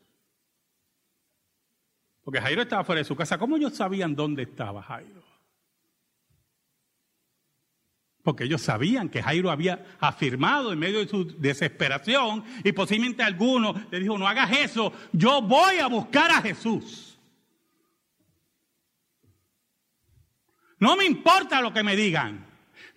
Porque 2.24 2.42
Jairo 2.42 2.62
estaba 2.62 2.84
fuera 2.84 3.00
de 3.00 3.06
su 3.06 3.16
casa. 3.16 3.38
¿Cómo 3.38 3.56
ellos 3.58 3.74
sabían 3.74 4.16
dónde 4.16 4.44
estaba 4.44 4.84
Jairo? 4.84 5.24
Porque 8.24 8.44
ellos 8.44 8.62
sabían 8.62 9.10
que 9.10 9.24
Jairo 9.24 9.50
había 9.50 9.98
afirmado 10.00 10.72
en 10.72 10.80
medio 10.80 11.00
de 11.00 11.08
su 11.08 11.26
desesperación 11.40 12.44
y 12.64 12.72
posiblemente 12.72 13.24
alguno 13.24 13.74
le 13.90 14.00
dijo, 14.00 14.18
no 14.18 14.28
hagas 14.28 14.52
eso, 14.52 14.94
yo 15.12 15.42
voy 15.42 15.78
a 15.78 15.88
buscar 15.88 16.30
a 16.30 16.42
Jesús. 16.42 17.11
No 20.82 20.96
me 20.96 21.06
importa 21.06 21.62
lo 21.62 21.72
que 21.72 21.84
me 21.84 21.96
digan. 21.96 22.44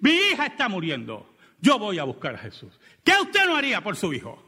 Mi 0.01 0.11
hija 0.11 0.47
está 0.47 0.71
muriendo. 0.71 1.37
Yo 1.61 1.79
voy 1.79 1.99
a 1.99 2.05
buscar 2.05 2.35
a 2.35 2.39
Jesús. 2.39 2.73
¿Qué 3.05 3.13
usted 3.21 3.45
no 3.47 3.57
haría 3.57 3.83
por 3.83 3.95
su 3.95 4.13
hijo? 4.15 4.43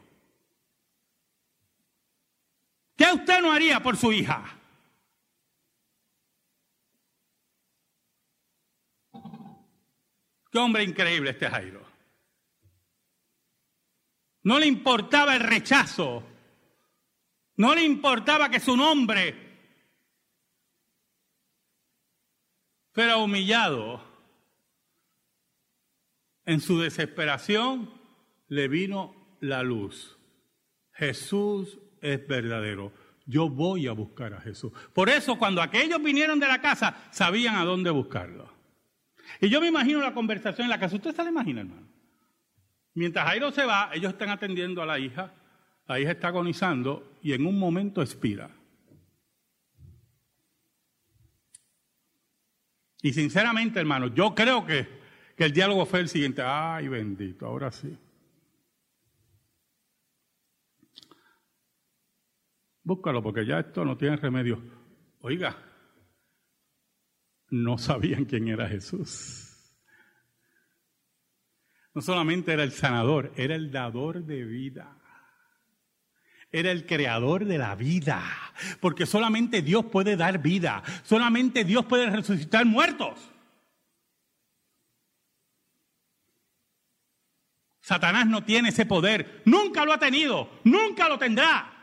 ¿Qué 2.95 3.05
usted 3.13 3.39
no 3.41 3.51
haría 3.51 3.79
por 3.79 3.95
su 3.95 4.11
hija? 4.11 4.43
Qué 10.51 10.57
hombre 10.57 10.83
increíble 10.83 11.29
este 11.29 11.47
Jairo. 11.47 11.85
No 14.41 14.57
le 14.57 14.65
importaba 14.65 15.35
el 15.35 15.41
rechazo. 15.41 16.23
No 17.57 17.75
le 17.75 17.83
importaba 17.83 18.49
que 18.49 18.59
su 18.59 18.75
nombre 18.75 19.46
fuera 22.97 23.17
humillado. 23.17 24.01
En 26.47 26.59
su 26.59 26.79
desesperación 26.79 27.91
le 28.47 28.67
vino 28.67 29.37
la 29.39 29.61
luz. 29.61 30.17
Jesús 30.93 31.77
es 32.01 32.27
verdadero. 32.27 32.91
Yo 33.27 33.49
voy 33.49 33.85
a 33.85 33.91
buscar 33.91 34.33
a 34.33 34.41
Jesús. 34.41 34.71
Por 34.95 35.09
eso 35.09 35.37
cuando 35.37 35.61
aquellos 35.61 36.01
vinieron 36.01 36.39
de 36.39 36.47
la 36.47 36.59
casa, 36.59 36.97
sabían 37.11 37.57
a 37.57 37.65
dónde 37.65 37.91
buscarlo. 37.91 38.51
Y 39.41 39.49
yo 39.49 39.61
me 39.61 39.67
imagino 39.67 40.01
la 40.01 40.15
conversación 40.15 40.65
en 40.65 40.71
la 40.71 40.79
casa. 40.79 40.95
¿Usted 40.95 41.15
se 41.15 41.23
la 41.23 41.29
imagina, 41.29 41.61
hermano? 41.61 41.87
Mientras 42.95 43.27
Jairo 43.27 43.51
se 43.51 43.63
va, 43.63 43.91
ellos 43.93 44.13
están 44.13 44.29
atendiendo 44.29 44.81
a 44.81 44.87
la 44.87 44.97
hija. 44.97 45.35
La 45.87 45.99
hija 45.99 46.13
está 46.13 46.29
agonizando 46.29 47.13
y 47.21 47.33
en 47.33 47.45
un 47.45 47.59
momento 47.59 48.01
expira. 48.01 48.56
Y 53.01 53.13
sinceramente, 53.13 53.79
hermano, 53.79 54.07
yo 54.07 54.33
creo 54.33 54.65
que, 54.65 54.87
que 55.35 55.45
el 55.45 55.53
diálogo 55.53 55.85
fue 55.85 55.99
el 55.99 56.09
siguiente. 56.09 56.41
Ay, 56.43 56.87
bendito, 56.87 57.45
ahora 57.45 57.71
sí. 57.71 57.97
Búscalo 62.83 63.21
porque 63.21 63.45
ya 63.45 63.59
esto 63.59 63.83
no 63.83 63.97
tiene 63.97 64.15
remedio. 64.15 64.61
Oiga, 65.19 65.57
no 67.49 67.77
sabían 67.77 68.25
quién 68.25 68.47
era 68.47 68.67
Jesús. 68.67 69.43
No 71.93 72.01
solamente 72.01 72.53
era 72.53 72.63
el 72.63 72.71
sanador, 72.71 73.33
era 73.35 73.55
el 73.55 73.71
dador 73.71 74.23
de 74.23 74.45
vida. 74.45 74.97
Era 76.51 76.71
el 76.71 76.85
creador 76.85 77.45
de 77.45 77.57
la 77.57 77.75
vida. 77.75 78.23
Porque 78.79 79.05
solamente 79.05 79.61
Dios 79.61 79.85
puede 79.85 80.15
dar 80.15 80.39
vida. 80.41 80.83
Solamente 81.03 81.63
Dios 81.63 81.85
puede 81.85 82.09
resucitar 82.09 82.65
muertos. 82.65 83.19
Satanás 87.81 88.27
no 88.27 88.43
tiene 88.43 88.69
ese 88.69 88.85
poder. 88.85 89.41
Nunca 89.45 89.85
lo 89.85 89.93
ha 89.93 89.99
tenido. 89.99 90.49
Nunca 90.63 91.07
lo 91.07 91.17
tendrá. 91.17 91.73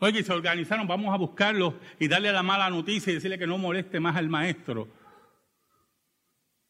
Oye, 0.00 0.22
se 0.22 0.32
organizaron, 0.32 0.86
vamos 0.86 1.14
a 1.14 1.16
buscarlo 1.16 1.78
y 1.98 2.08
darle 2.08 2.30
la 2.32 2.42
mala 2.42 2.68
noticia 2.68 3.10
y 3.10 3.14
decirle 3.14 3.38
que 3.38 3.46
no 3.46 3.56
moleste 3.56 4.00
más 4.00 4.16
al 4.16 4.28
maestro. 4.28 4.86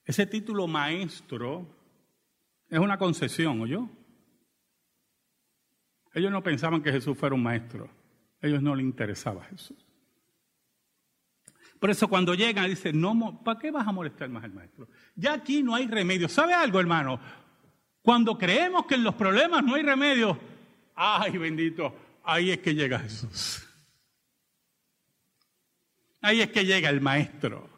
Ese 0.05 0.27
título 0.27 0.67
maestro 0.67 1.67
es 2.69 2.79
una 2.79 2.99
concesión, 2.99 3.61
¿o 3.61 3.67
yo? 3.67 3.89
Ellos 6.13 6.31
no 6.31 6.43
pensaban 6.43 6.83
que 6.83 6.93
Jesús 6.93 7.17
fuera 7.19 7.35
un 7.35 7.43
maestro. 7.43 7.91
A 8.41 8.47
ellos 8.47 8.63
no 8.63 8.75
les 8.75 8.85
interesaba 8.85 9.45
Jesús. 9.45 9.77
Por 11.81 11.91
eso 11.91 12.09
cuando 12.09 12.35
llegan 12.35 12.69
dicen, 12.69 13.01
no, 13.01 13.43
¿para 13.43 13.59
qué 13.59 13.71
vas 13.71 13.87
a 13.87 13.93
molestar 13.93 14.29
más 14.29 14.45
al 14.45 14.55
maestro? 14.55 14.89
Ya 15.17 15.35
aquí 15.35 15.63
no 15.63 15.75
hay 15.75 15.87
remedio. 15.87 16.29
¿Sabe 16.29 16.55
algo, 16.55 16.81
hermano? 16.81 17.21
Cuando 18.01 18.39
creemos 18.39 18.87
que 18.87 18.95
en 18.95 19.05
los 19.05 19.15
problemas 19.15 19.65
no 19.65 19.75
hay 19.75 19.83
remedio, 19.83 20.39
ay 20.95 21.37
bendito, 21.37 21.95
Ahí 22.25 22.51
es 22.51 22.59
que 22.59 22.75
llega 22.75 22.99
Jesús. 22.99 23.63
Ahí 26.23 26.41
es 26.41 26.51
que 26.51 26.65
llega 26.65 26.89
el 26.89 27.03
Maestro. 27.03 27.69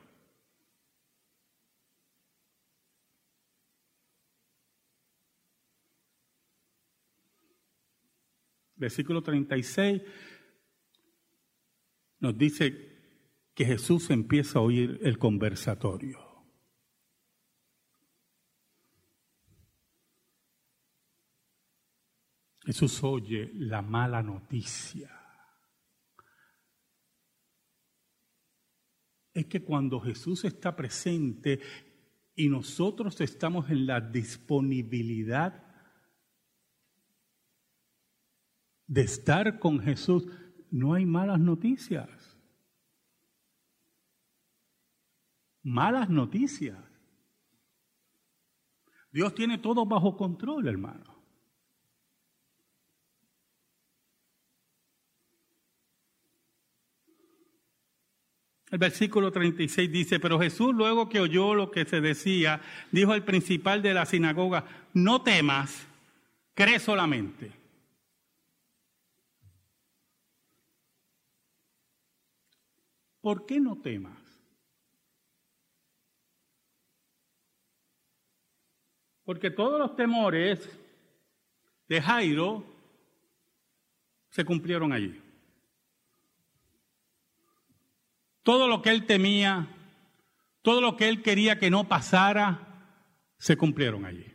Versículo 8.77 9.23
36 9.23 10.03
nos 12.19 12.37
dice 12.37 12.97
que 13.55 13.65
Jesús 13.65 14.11
empieza 14.11 14.59
a 14.59 14.63
oír 14.63 15.01
el 15.03 15.19
conversatorio. 15.19 16.19
Jesús 22.65 23.03
oye 23.05 23.51
la 23.55 23.81
mala 23.81 24.23
noticia. 24.23 25.11
Es 29.33 29.47
que 29.47 29.63
cuando 29.63 30.01
Jesús 30.01 30.45
está 30.45 30.75
presente 30.75 31.61
y 32.35 32.49
nosotros 32.49 33.21
estamos 33.21 33.71
en 33.71 33.87
la 33.87 34.01
disponibilidad 34.01 35.66
de 38.87 39.03
estar 39.03 39.59
con 39.59 39.81
Jesús, 39.81 40.27
no 40.71 40.95
hay 40.95 41.05
malas 41.05 41.41
noticias. 41.41 42.09
Malas 45.63 46.09
noticias. 46.09 46.79
Dios 49.11 49.35
tiene 49.35 49.59
todo 49.59 49.87
bajo 49.87 50.17
control, 50.17 50.69
hermano. 50.69 51.17
El 58.71 58.79
versículo 58.79 59.33
36 59.33 59.91
dice, 59.91 60.21
pero 60.21 60.39
Jesús 60.39 60.75
luego 60.75 61.09
que 61.09 61.21
oyó 61.21 61.55
lo 61.55 61.71
que 61.71 61.85
se 61.85 62.01
decía, 62.01 62.61
dijo 62.93 63.13
al 63.13 63.25
principal 63.25 63.81
de 63.81 63.95
la 63.95 64.05
sinagoga, 64.07 64.67
no 64.93 65.23
temas, 65.23 65.87
cree 66.53 66.79
solamente. 66.79 67.53
¿Por 73.27 73.45
qué 73.45 73.59
no 73.59 73.75
temas? 73.75 74.17
Porque 79.25 79.51
todos 79.51 79.81
los 79.81 79.97
temores 79.97 80.71
de 81.89 82.01
Jairo 82.01 82.65
se 84.29 84.45
cumplieron 84.45 84.93
allí. 84.93 85.21
Todo 88.45 88.69
lo 88.69 88.81
que 88.81 88.91
él 88.91 89.07
temía, 89.07 89.75
todo 90.63 90.81
lo 90.81 90.97
que 90.97 91.09
él 91.09 91.21
quería 91.21 91.59
que 91.59 91.69
no 91.69 91.89
pasara, 91.89 92.95
se 93.39 93.57
cumplieron 93.57 94.05
allí. 94.05 94.33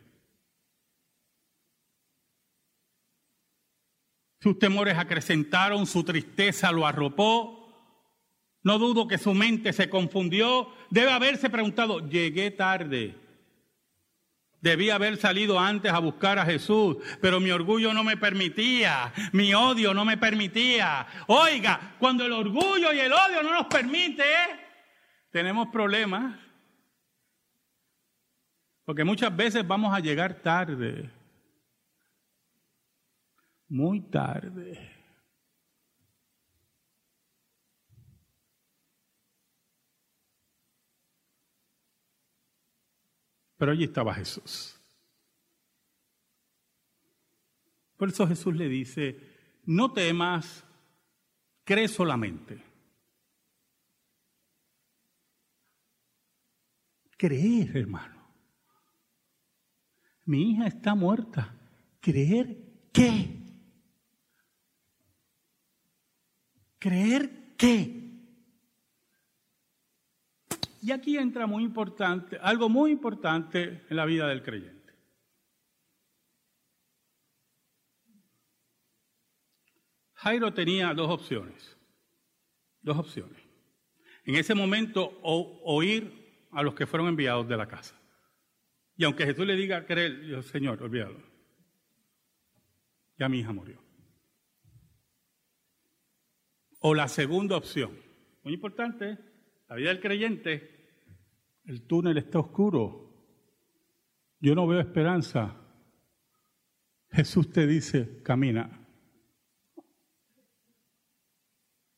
Sus 4.38 4.58
temores 4.58 4.98
acrecentaron, 4.98 5.86
su 5.86 6.04
tristeza 6.04 6.70
lo 6.70 6.86
arropó. 6.86 7.61
No 8.62 8.78
dudo 8.78 9.08
que 9.08 9.18
su 9.18 9.34
mente 9.34 9.72
se 9.72 9.88
confundió. 9.88 10.68
Debe 10.90 11.10
haberse 11.10 11.50
preguntado, 11.50 12.08
llegué 12.08 12.50
tarde. 12.50 13.16
Debí 14.60 14.90
haber 14.90 15.16
salido 15.16 15.58
antes 15.58 15.92
a 15.92 15.98
buscar 15.98 16.38
a 16.38 16.44
Jesús, 16.44 16.96
pero 17.20 17.40
mi 17.40 17.50
orgullo 17.50 17.92
no 17.92 18.04
me 18.04 18.16
permitía, 18.16 19.12
mi 19.32 19.52
odio 19.54 19.92
no 19.92 20.04
me 20.04 20.16
permitía. 20.16 21.04
Oiga, 21.26 21.96
cuando 21.98 22.24
el 22.24 22.30
orgullo 22.30 22.92
y 22.92 23.00
el 23.00 23.12
odio 23.12 23.42
no 23.42 23.52
nos 23.52 23.66
permite, 23.66 24.22
tenemos 25.32 25.66
problemas. 25.72 26.38
Porque 28.84 29.02
muchas 29.02 29.34
veces 29.34 29.66
vamos 29.66 29.92
a 29.92 29.98
llegar 29.98 30.34
tarde 30.34 31.10
muy 33.72 34.02
tarde. 34.02 34.78
Pero 43.62 43.70
allí 43.70 43.84
estaba 43.84 44.12
Jesús. 44.12 44.74
Por 47.96 48.08
eso 48.08 48.26
Jesús 48.26 48.56
le 48.56 48.68
dice, 48.68 49.16
no 49.66 49.92
temas, 49.92 50.64
cree 51.62 51.86
solamente. 51.86 52.60
Creer, 57.16 57.76
hermano. 57.76 58.20
Mi 60.24 60.50
hija 60.50 60.66
está 60.66 60.96
muerta. 60.96 61.54
¿Creer 62.00 62.58
qué? 62.92 63.44
¿Creer 66.80 67.54
qué? 67.56 68.01
Y 70.82 70.90
aquí 70.90 71.16
entra 71.16 71.46
muy 71.46 71.62
importante, 71.62 72.38
algo 72.42 72.68
muy 72.68 72.90
importante 72.90 73.84
en 73.88 73.96
la 73.96 74.04
vida 74.04 74.26
del 74.26 74.42
creyente. 74.42 74.92
Jairo 80.14 80.52
tenía 80.52 80.92
dos 80.92 81.08
opciones, 81.08 81.78
dos 82.80 82.98
opciones. 82.98 83.40
En 84.24 84.34
ese 84.34 84.56
momento, 84.56 85.20
oír 85.22 86.48
a 86.50 86.64
los 86.64 86.74
que 86.74 86.86
fueron 86.88 87.06
enviados 87.08 87.48
de 87.48 87.56
la 87.56 87.68
casa. 87.68 87.96
Y 88.96 89.04
aunque 89.04 89.24
Jesús 89.24 89.46
le 89.46 89.54
diga 89.54 89.86
Señor, 90.42 90.82
olvídalo. 90.82 91.22
Ya 93.18 93.28
mi 93.28 93.38
hija 93.38 93.52
murió. 93.52 93.80
O 96.80 96.92
la 96.92 97.06
segunda 97.06 97.56
opción, 97.56 97.96
muy 98.42 98.54
importante, 98.54 99.31
la 99.72 99.76
vida 99.76 99.88
del 99.88 100.00
creyente, 100.00 101.08
el 101.64 101.86
túnel 101.86 102.18
está 102.18 102.40
oscuro, 102.40 103.10
yo 104.38 104.54
no 104.54 104.66
veo 104.66 104.78
esperanza. 104.80 105.56
Jesús 107.10 107.50
te 107.50 107.66
dice, 107.66 108.22
camina 108.22 108.86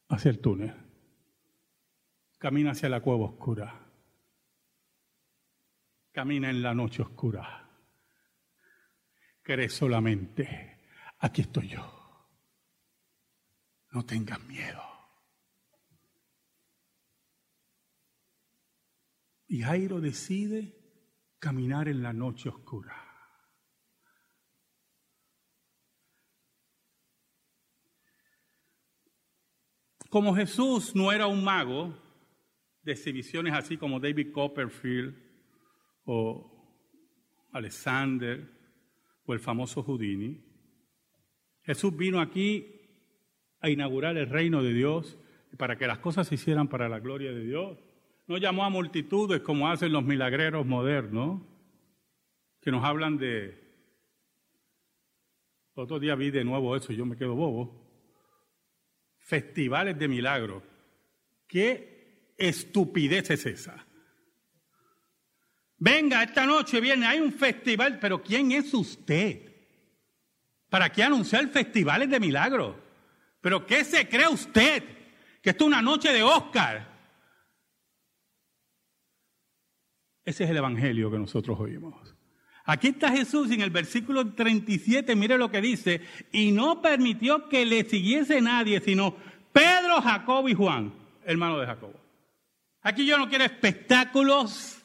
hacia 0.09 0.31
el 0.31 0.39
túnel, 0.39 0.73
camina 2.39 2.71
hacia 2.71 2.89
la 2.89 3.01
cueva 3.01 3.25
oscura, 3.25 3.91
camina 6.13 6.51
en 6.51 6.63
la 6.63 6.75
noche 6.75 7.03
oscura, 7.03 7.69
cree 9.43 9.69
solamente, 9.69 10.79
aquí 11.19 11.41
estoy 11.41 11.71
yo. 11.71 12.29
No 13.91 14.05
tengan 14.05 14.47
miedo. 14.47 14.94
Y 19.55 19.62
Jairo 19.62 20.01
decide 20.01 20.75
caminar 21.38 21.87
en 21.87 22.03
la 22.03 22.12
noche 22.12 22.49
oscura. 22.49 22.93
Como 30.11 30.35
Jesús 30.35 30.97
no 30.97 31.12
era 31.12 31.29
un 31.29 31.45
mago 31.45 31.97
de 32.83 32.90
exhibiciones 32.90 33.55
así 33.55 33.77
como 33.77 34.01
David 34.01 34.33
Copperfield 34.33 35.14
o 36.03 36.51
Alexander 37.53 38.51
o 39.25 39.35
el 39.35 39.38
famoso 39.38 39.85
Houdini, 39.85 40.45
Jesús 41.62 41.97
vino 41.97 42.21
aquí 42.21 42.67
a 43.61 43.71
inaugurar 43.71 44.17
el 44.17 44.29
reino 44.29 44.64
de 44.64 44.73
Dios 44.73 45.17
para 45.57 45.79
que 45.79 45.87
las 45.87 46.01
cosas 46.01 46.27
se 46.27 46.35
hicieran 46.35 46.67
para 46.67 46.88
la 46.88 46.99
gloria 46.99 47.31
de 47.31 47.45
Dios. 47.45 47.84
No 48.27 48.39
llamó 48.39 48.65
a 48.65 48.71
multitudes 48.71 49.43
como 49.43 49.69
hacen 49.69 49.93
los 49.93 50.03
milagreros 50.03 50.65
modernos, 50.65 51.43
que 52.61 52.71
nos 52.71 52.85
hablan 52.85 53.19
de... 53.19 53.63
Otro 55.75 55.99
día 55.99 56.15
vi 56.15 56.31
de 56.31 56.45
nuevo 56.45 56.75
eso 56.77 56.93
y 56.93 56.97
yo 56.97 57.05
me 57.05 57.17
quedo 57.17 57.35
bobo. 57.35 57.85
Festivales 59.19 59.99
de 59.99 60.09
milagros. 60.09 60.63
¿Qué 61.47 62.33
estupidez 62.39 63.31
es 63.31 63.45
esa? 63.45 63.85
Venga, 65.77 66.23
esta 66.23 66.47
noche 66.47 66.81
viene, 66.81 67.07
hay 67.07 67.21
un 67.21 67.33
festival, 67.33 67.99
pero 67.99 68.23
¿quién 68.23 68.53
es 68.53 68.73
usted? 68.73 69.53
¿Para 70.71 70.91
qué 70.91 71.03
anunciar 71.03 71.47
festivales 71.49 72.09
de 72.09 72.21
milagros? 72.21 72.77
Pero 73.41 73.67
¿qué 73.67 73.85
se 73.85 74.09
cree 74.09 74.29
usted? 74.29 74.83
Que 75.43 75.51
esto 75.51 75.65
es 75.65 75.69
una 75.69 75.83
noche 75.83 76.11
de 76.13 76.23
Oscar. 76.23 76.94
Ese 80.25 80.45
es 80.45 80.51
el 80.51 80.57
Evangelio 80.57 81.11
que 81.11 81.19
nosotros 81.19 81.59
oímos. 81.61 82.15
Aquí 82.65 82.89
está 82.89 83.11
Jesús 83.11 83.51
en 83.51 83.61
el 83.61 83.71
versículo 83.71 84.33
37, 84.33 85.15
mire 85.15 85.37
lo 85.37 85.51
que 85.51 85.61
dice, 85.61 86.01
y 86.33 86.51
no 86.51 86.81
permitió 86.81 87.49
que 87.49 87.67
le 87.67 87.85
siguiese 87.85 88.41
nadie, 88.41 88.81
sino 88.81 89.17
Pedro, 89.53 90.01
Jacob 90.01 90.49
y 90.49 90.55
Juan, 90.55 90.95
hermano 91.25 91.59
de 91.59 91.67
Jacobo. 91.67 92.01
Aquí 92.81 93.05
yo 93.05 93.19
no 93.19 93.29
quiero 93.29 93.45
espectáculos, 93.45 94.83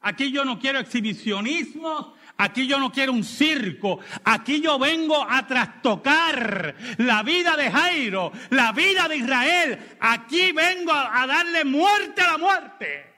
aquí 0.00 0.30
yo 0.30 0.44
no 0.44 0.60
quiero 0.60 0.78
exhibicionismo, 0.78 2.14
Aquí 2.40 2.66
yo 2.66 2.78
no 2.78 2.90
quiero 2.90 3.12
un 3.12 3.22
circo. 3.22 4.00
Aquí 4.24 4.62
yo 4.62 4.78
vengo 4.78 5.22
a 5.28 5.46
trastocar 5.46 6.74
la 6.96 7.22
vida 7.22 7.54
de 7.54 7.70
Jairo, 7.70 8.32
la 8.48 8.72
vida 8.72 9.06
de 9.08 9.18
Israel. 9.18 9.96
Aquí 10.00 10.50
vengo 10.52 10.90
a, 10.90 11.26
darle 11.26 11.66
muerte 11.66 12.22
a 12.22 12.32
la 12.32 12.38
muerte. 12.38 13.14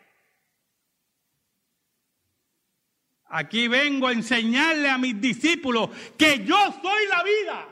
Aquí 3.26 3.68
vengo 3.68 4.08
a 4.08 4.12
enseñarle 4.12 4.90
a 4.90 4.98
mis 4.98 5.20
discípulos 5.20 5.90
que 6.18 6.44
yo 6.44 6.56
soy 6.82 7.06
la 7.08 7.22
vida. 7.22 7.68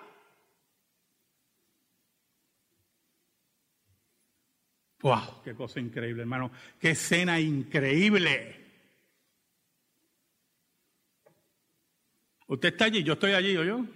¡Wow! 5.03 5.43
¡Qué 5.43 5.55
cosa 5.57 5.81
increíble, 5.81 6.23
hermano! 6.23 6.53
¡Qué 6.79 6.91
escena 6.91 7.41
increíble! 7.41 8.60
Usted 12.51 12.71
está 12.71 12.87
allí, 12.87 13.05
yo 13.05 13.13
estoy 13.13 13.31
allí, 13.31 13.57
¿o 13.57 13.63
yo? 13.63 13.87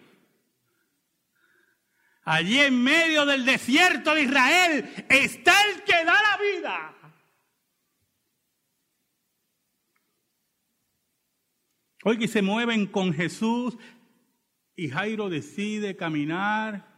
Allí 2.22 2.60
en 2.60 2.84
medio 2.84 3.26
del 3.26 3.44
desierto 3.44 4.14
de 4.14 4.22
Israel 4.22 5.06
está 5.08 5.52
el 5.70 5.82
que 5.82 6.04
da 6.04 6.14
la 6.14 6.38
vida. 6.40 6.94
Oiga, 12.04 12.24
y 12.24 12.28
se 12.28 12.42
mueven 12.42 12.86
con 12.86 13.12
Jesús 13.12 13.76
y 14.76 14.88
Jairo 14.88 15.28
decide 15.28 15.96
caminar 15.96 16.94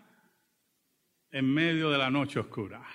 en 1.31 1.55
medio 1.55 1.89
de 1.89 1.97
la 1.97 2.11
noche 2.11 2.39
oscura. 2.39 2.87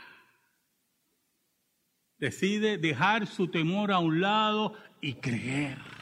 Decide 2.19 2.78
dejar 2.78 3.26
su 3.26 3.47
temor 3.47 3.91
a 3.91 3.97
un 3.97 4.21
lado 4.21 4.78
y 5.02 5.15
creer. 5.15 6.01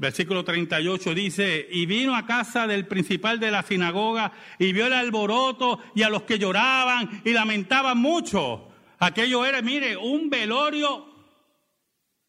Versículo 0.00 0.42
38 0.42 1.14
dice, 1.14 1.68
y 1.70 1.84
vino 1.84 2.16
a 2.16 2.24
casa 2.24 2.66
del 2.66 2.86
principal 2.86 3.38
de 3.38 3.50
la 3.50 3.62
sinagoga 3.62 4.32
y 4.58 4.72
vio 4.72 4.86
el 4.86 4.94
alboroto 4.94 5.78
y 5.94 6.02
a 6.02 6.08
los 6.08 6.22
que 6.22 6.38
lloraban 6.38 7.20
y 7.22 7.34
lamentaban 7.34 7.98
mucho. 7.98 8.70
Aquello 8.98 9.44
era, 9.44 9.60
mire, 9.60 9.98
un 9.98 10.30
velorio 10.30 11.04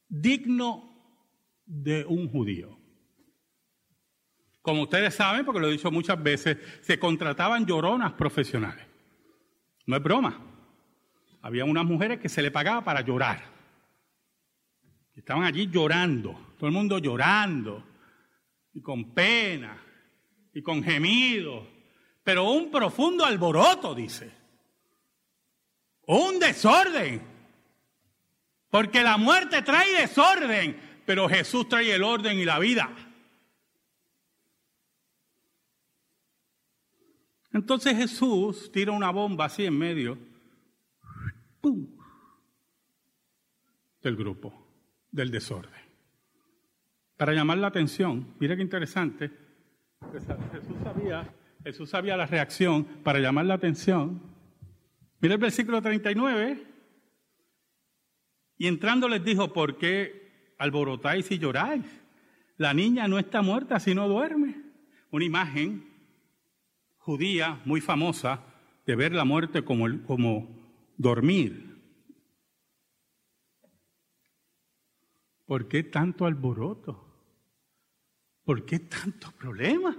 digno 0.10 1.24
de 1.66 2.04
un 2.06 2.28
judío. 2.28 2.78
Como 4.62 4.82
ustedes 4.82 5.16
saben, 5.16 5.46
porque 5.46 5.62
lo 5.62 5.70
he 5.70 5.72
dicho 5.72 5.90
muchas 5.92 6.22
veces, 6.22 6.58
se 6.82 7.00
contrataban 7.00 7.66
lloronas 7.66 8.12
profesionales. 8.12 8.86
No 9.86 9.96
es 9.96 10.04
broma. 10.04 10.46
Había 11.42 11.64
unas 11.64 11.86
mujeres 11.86 12.20
que 12.20 12.28
se 12.28 12.42
le 12.42 12.52
pagaba 12.52 12.84
para 12.84 13.00
llorar. 13.00 13.46
Estaban 15.16 15.46
allí 15.46 15.70
llorando, 15.72 16.51
todo 16.62 16.68
el 16.68 16.76
mundo 16.76 17.00
llorando, 17.00 17.84
y 18.76 18.82
con 18.82 19.16
pena, 19.16 19.84
y 20.54 20.62
con 20.62 20.84
gemido, 20.84 21.68
pero 22.24 22.52
un 22.52 22.70
profundo 22.70 23.26
alboroto, 23.26 23.96
dice. 23.96 24.32
Un 26.06 26.38
desorden. 26.38 27.20
Porque 28.70 29.02
la 29.02 29.18
muerte 29.18 29.64
trae 29.64 30.02
desorden, 30.02 31.02
pero 31.04 31.28
Jesús 31.28 31.68
trae 31.68 31.96
el 31.96 32.04
orden 32.04 32.38
y 32.38 32.46
la 32.46 32.60
vida. 32.60 32.96
Entonces 37.54 37.98
Jesús 37.98 38.72
tira 38.72 38.92
una 38.92 39.10
bomba 39.10 39.46
así 39.46 39.66
en 39.66 39.80
medio 39.80 40.16
del 44.04 44.16
grupo, 44.16 44.54
del 45.10 45.32
desorden. 45.32 45.91
Para 47.22 47.34
llamar 47.34 47.60
la 47.60 47.68
atención, 47.68 48.34
mira 48.40 48.56
qué 48.56 48.64
interesante, 48.64 49.30
Jesús 50.12 50.76
sabía, 50.84 51.32
Jesús 51.64 51.88
sabía 51.92 52.18
la 52.18 52.26
reacción 52.26 52.84
para 52.84 53.20
llamar 53.20 53.46
la 53.46 53.54
atención. 53.54 54.20
Mira 55.20 55.36
el 55.36 55.40
versículo 55.40 55.84
39. 55.84 56.66
Y 58.58 58.66
entrando 58.66 59.08
les 59.08 59.24
dijo, 59.24 59.54
¿por 59.54 59.78
qué 59.78 60.56
alborotáis 60.58 61.30
y 61.30 61.38
lloráis? 61.38 61.86
La 62.58 62.74
niña 62.74 63.08
no 63.08 63.20
está 63.20 63.44
muerta, 63.44 63.80
sino 63.80 64.08
duerme. 64.08 64.60
Una 65.12 65.24
imagen 65.24 65.94
judía 66.98 67.62
muy 67.66 67.82
famosa 67.82 68.42
de 68.88 68.96
ver 68.96 69.14
la 69.14 69.26
muerte 69.26 69.64
como, 69.64 69.86
como 70.08 70.50
dormir. 70.98 71.70
¿Por 75.46 75.68
qué 75.68 75.84
tanto 75.84 76.26
alboroto? 76.26 77.10
¿Por 78.44 78.66
qué 78.66 78.80
tanto 78.80 79.32
problema? 79.32 79.96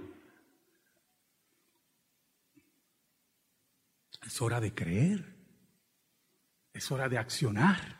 Es 4.25 4.41
hora 4.41 4.59
de 4.59 4.73
creer. 4.73 5.35
Es 6.73 6.91
hora 6.91 7.07
de 7.07 7.17
accionar. 7.17 7.99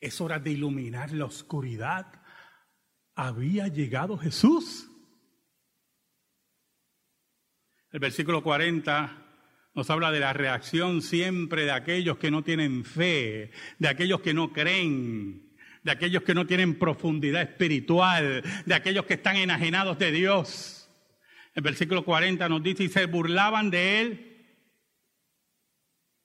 Es 0.00 0.20
hora 0.20 0.38
de 0.38 0.50
iluminar 0.50 1.12
la 1.12 1.24
oscuridad. 1.24 2.22
Había 3.14 3.68
llegado 3.68 4.16
Jesús. 4.16 4.88
El 7.90 8.00
versículo 8.00 8.42
40 8.42 9.24
nos 9.74 9.90
habla 9.90 10.10
de 10.10 10.20
la 10.20 10.32
reacción 10.32 11.02
siempre 11.02 11.64
de 11.64 11.72
aquellos 11.72 12.18
que 12.18 12.30
no 12.30 12.42
tienen 12.42 12.84
fe, 12.84 13.50
de 13.78 13.88
aquellos 13.88 14.20
que 14.20 14.34
no 14.34 14.52
creen, 14.52 15.47
de 15.82 15.90
aquellos 15.90 16.22
que 16.22 16.34
no 16.34 16.46
tienen 16.46 16.78
profundidad 16.78 17.42
espiritual, 17.42 18.42
de 18.64 18.74
aquellos 18.74 19.04
que 19.06 19.14
están 19.14 19.36
enajenados 19.36 19.98
de 19.98 20.10
Dios. 20.12 20.90
El 21.54 21.62
versículo 21.62 22.04
40 22.04 22.48
nos 22.48 22.62
dice, 22.62 22.84
y 22.84 22.88
se 22.88 23.06
burlaban 23.06 23.70
de 23.70 24.00
él. 24.00 24.46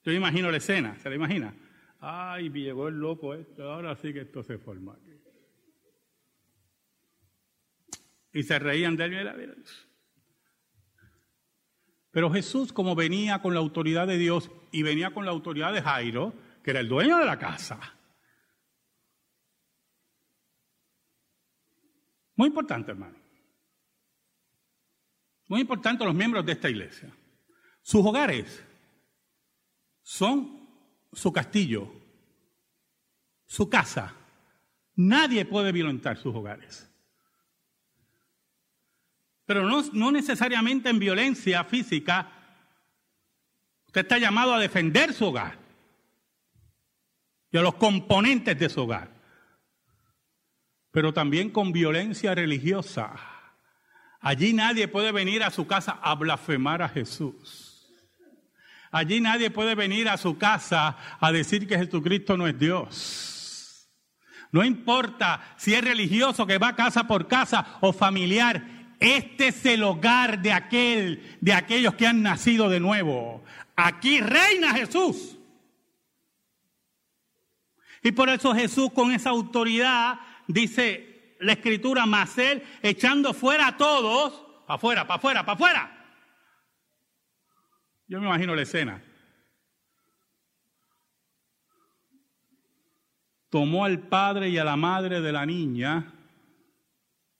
Yo 0.04 0.12
imagino 0.12 0.52
la 0.52 0.58
escena, 0.58 0.98
¿se 1.00 1.10
la 1.10 1.16
imagina? 1.16 1.56
Ay, 2.00 2.50
llegó 2.50 2.90
el 2.90 2.96
loco 2.96 3.34
esto, 3.34 3.72
ahora 3.72 3.96
sí 3.96 4.14
que 4.14 4.22
esto 4.22 4.44
se 4.44 4.58
forma 4.58 4.94
aquí. 4.94 5.12
Y 8.34 8.44
se 8.44 8.60
reían 8.60 8.98
de 8.98 9.06
él, 9.06 9.12
mira, 9.12 9.34
mira. 9.34 9.54
Pero 12.12 12.30
Jesús, 12.30 12.74
como 12.74 12.94
venía 12.94 13.42
con 13.42 13.54
la 13.54 13.60
autoridad 13.60 14.06
de 14.06 14.18
Dios 14.18 14.52
y 14.72 14.84
venía 14.84 15.12
con 15.12 15.26
la 15.26 15.32
autoridad 15.32 15.74
de 15.74 15.82
Jairo, 15.82 16.34
que 16.64 16.72
era 16.72 16.80
el 16.80 16.88
dueño 16.88 17.18
de 17.18 17.26
la 17.26 17.40
casa, 17.40 17.80
muy 22.44 22.50
importante, 22.50 22.92
hermano, 22.92 23.16
muy 25.48 25.62
importante 25.62 26.04
los 26.04 26.14
miembros 26.14 26.46
de 26.46 26.52
esta 26.52 26.70
iglesia. 26.70 27.10
Sus 27.82 28.06
hogares 28.06 28.62
son 30.02 30.68
su 31.14 31.32
castillo, 31.32 31.90
su 33.46 33.70
casa. 33.70 34.14
Nadie 34.96 35.46
puede 35.46 35.72
violentar 35.72 36.18
sus 36.18 36.36
hogares 36.36 36.90
pero 39.46 39.64
no, 39.66 40.12
necesariamente 40.12 40.90
en 40.90 41.00
violencia 41.00 41.64
física. 41.64 42.32
Usted 43.86 44.02
está 44.02 44.18
llamado 44.18 44.54
a 44.54 44.60
defender 44.60 45.14
su 45.14 45.26
hogar 45.26 45.60
y 47.52 47.58
a 47.58 47.62
los 47.62 47.76
componentes 47.76 48.58
de 48.58 48.70
su 48.70 48.82
hogar, 48.82 49.13
pero 50.94 51.12
también 51.12 51.50
con 51.50 51.72
violencia 51.72 52.36
religiosa. 52.36 53.16
Allí 54.22 54.54
nadie 54.54 54.88
puede 54.88 55.12
venir 55.12 55.42
a 55.42 55.50
su 55.50 55.66
casa 55.66 56.00
a 56.04 56.14
blasfemar 56.14 56.84
a 56.84 56.88
Jesús. 56.88 57.92
Allí 58.92 59.20
nadie 59.20 59.50
puede 59.50 59.74
venir 59.74 60.08
a 60.08 60.18
su 60.18 60.38
casa 60.38 60.96
a 61.20 61.32
decir 61.32 61.68
que 61.68 61.80
Jesucristo 61.80 62.38
no 62.38 62.48
es 62.48 62.60
Dios. 62.60 63.90
No 64.52 64.64
importa 64.64 65.56
si 65.58 65.74
es 65.74 65.84
religioso 65.84 66.46
que 66.46 66.60
va 66.60 66.76
casa 66.76 67.08
por 67.08 67.28
casa 67.28 67.80
o 67.82 67.92
familiar, 67.92 68.64
este 69.00 69.48
es 69.48 69.66
el 69.66 69.82
hogar 69.82 70.44
de 70.44 70.52
aquel, 70.52 71.38
de 71.42 71.54
aquellos 71.54 71.96
que 71.96 72.06
han 72.06 72.22
nacido 72.22 72.70
de 72.70 72.80
nuevo. 72.80 73.44
Aquí 73.76 74.22
reina 74.22 74.76
Jesús. 74.76 75.40
Y 78.04 78.12
por 78.12 78.30
eso 78.30 78.54
Jesús 78.54 78.92
con 78.94 79.12
esa 79.12 79.32
autoridad 79.32 80.20
dice 80.48 81.36
la 81.40 81.54
escritura, 81.54 82.06
más 82.06 82.38
él 82.38 82.64
echando 82.82 83.34
fuera 83.34 83.68
a 83.68 83.78
todos, 83.78 84.34
para 84.66 84.76
afuera, 84.76 85.08
para 85.08 85.18
afuera, 85.18 85.46
para 85.46 85.54
afuera. 85.54 86.06
Yo 88.08 88.20
me 88.20 88.28
imagino 88.28 88.56
la 88.56 88.62
escena. 88.62 89.04
Tomó 93.50 93.86
al 93.86 94.00
padre 94.08 94.50
y 94.50 94.58
a 94.58 94.64
la 94.64 94.76
madre 94.76 95.22
de 95.22 95.32
la 95.32 95.46
niña 95.46 96.14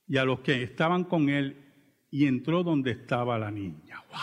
y 0.08 0.18
a 0.18 0.26
los 0.26 0.42
que 0.42 0.62
estaban 0.62 1.06
con 1.06 1.30
él 1.30 2.06
y 2.12 2.28
entró 2.28 2.64
donde 2.64 2.92
estaba 2.92 3.40
la 3.40 3.50
niña. 3.50 4.04
¡Wow! 4.10 4.20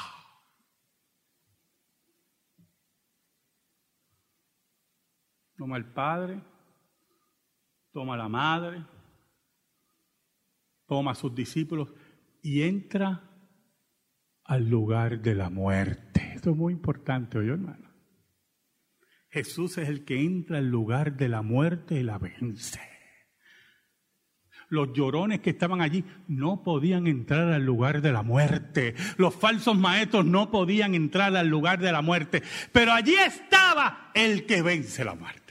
Toma 5.56 5.76
el 5.76 5.84
padre, 5.86 6.40
toma 7.92 8.16
la 8.16 8.28
madre, 8.28 8.84
toma 10.86 11.12
a 11.12 11.14
sus 11.14 11.34
discípulos 11.34 11.92
y 12.42 12.62
entra 12.62 13.22
al 14.44 14.68
lugar 14.68 15.20
de 15.20 15.34
la 15.34 15.50
muerte. 15.50 16.32
Esto 16.34 16.50
es 16.50 16.56
muy 16.56 16.72
importante, 16.72 17.38
oye 17.38 17.50
hermano. 17.50 17.88
Jesús 19.28 19.78
es 19.78 19.88
el 19.88 20.04
que 20.04 20.20
entra 20.20 20.58
al 20.58 20.68
lugar 20.68 21.16
de 21.16 21.28
la 21.28 21.42
muerte 21.42 22.00
y 22.00 22.02
la 22.02 22.18
vence 22.18 22.90
los 24.70 24.92
llorones 24.92 25.40
que 25.40 25.50
estaban 25.50 25.82
allí 25.82 26.04
no 26.28 26.62
podían 26.62 27.06
entrar 27.06 27.52
al 27.52 27.64
lugar 27.64 28.00
de 28.00 28.12
la 28.12 28.22
muerte. 28.22 28.94
Los 29.18 29.34
falsos 29.34 29.76
maestros 29.76 30.24
no 30.24 30.50
podían 30.50 30.94
entrar 30.94 31.36
al 31.36 31.48
lugar 31.48 31.80
de 31.80 31.92
la 31.92 32.02
muerte. 32.02 32.42
Pero 32.72 32.92
allí 32.92 33.14
estaba 33.14 34.10
el 34.14 34.46
que 34.46 34.62
vence 34.62 35.04
la 35.04 35.14
muerte. 35.14 35.49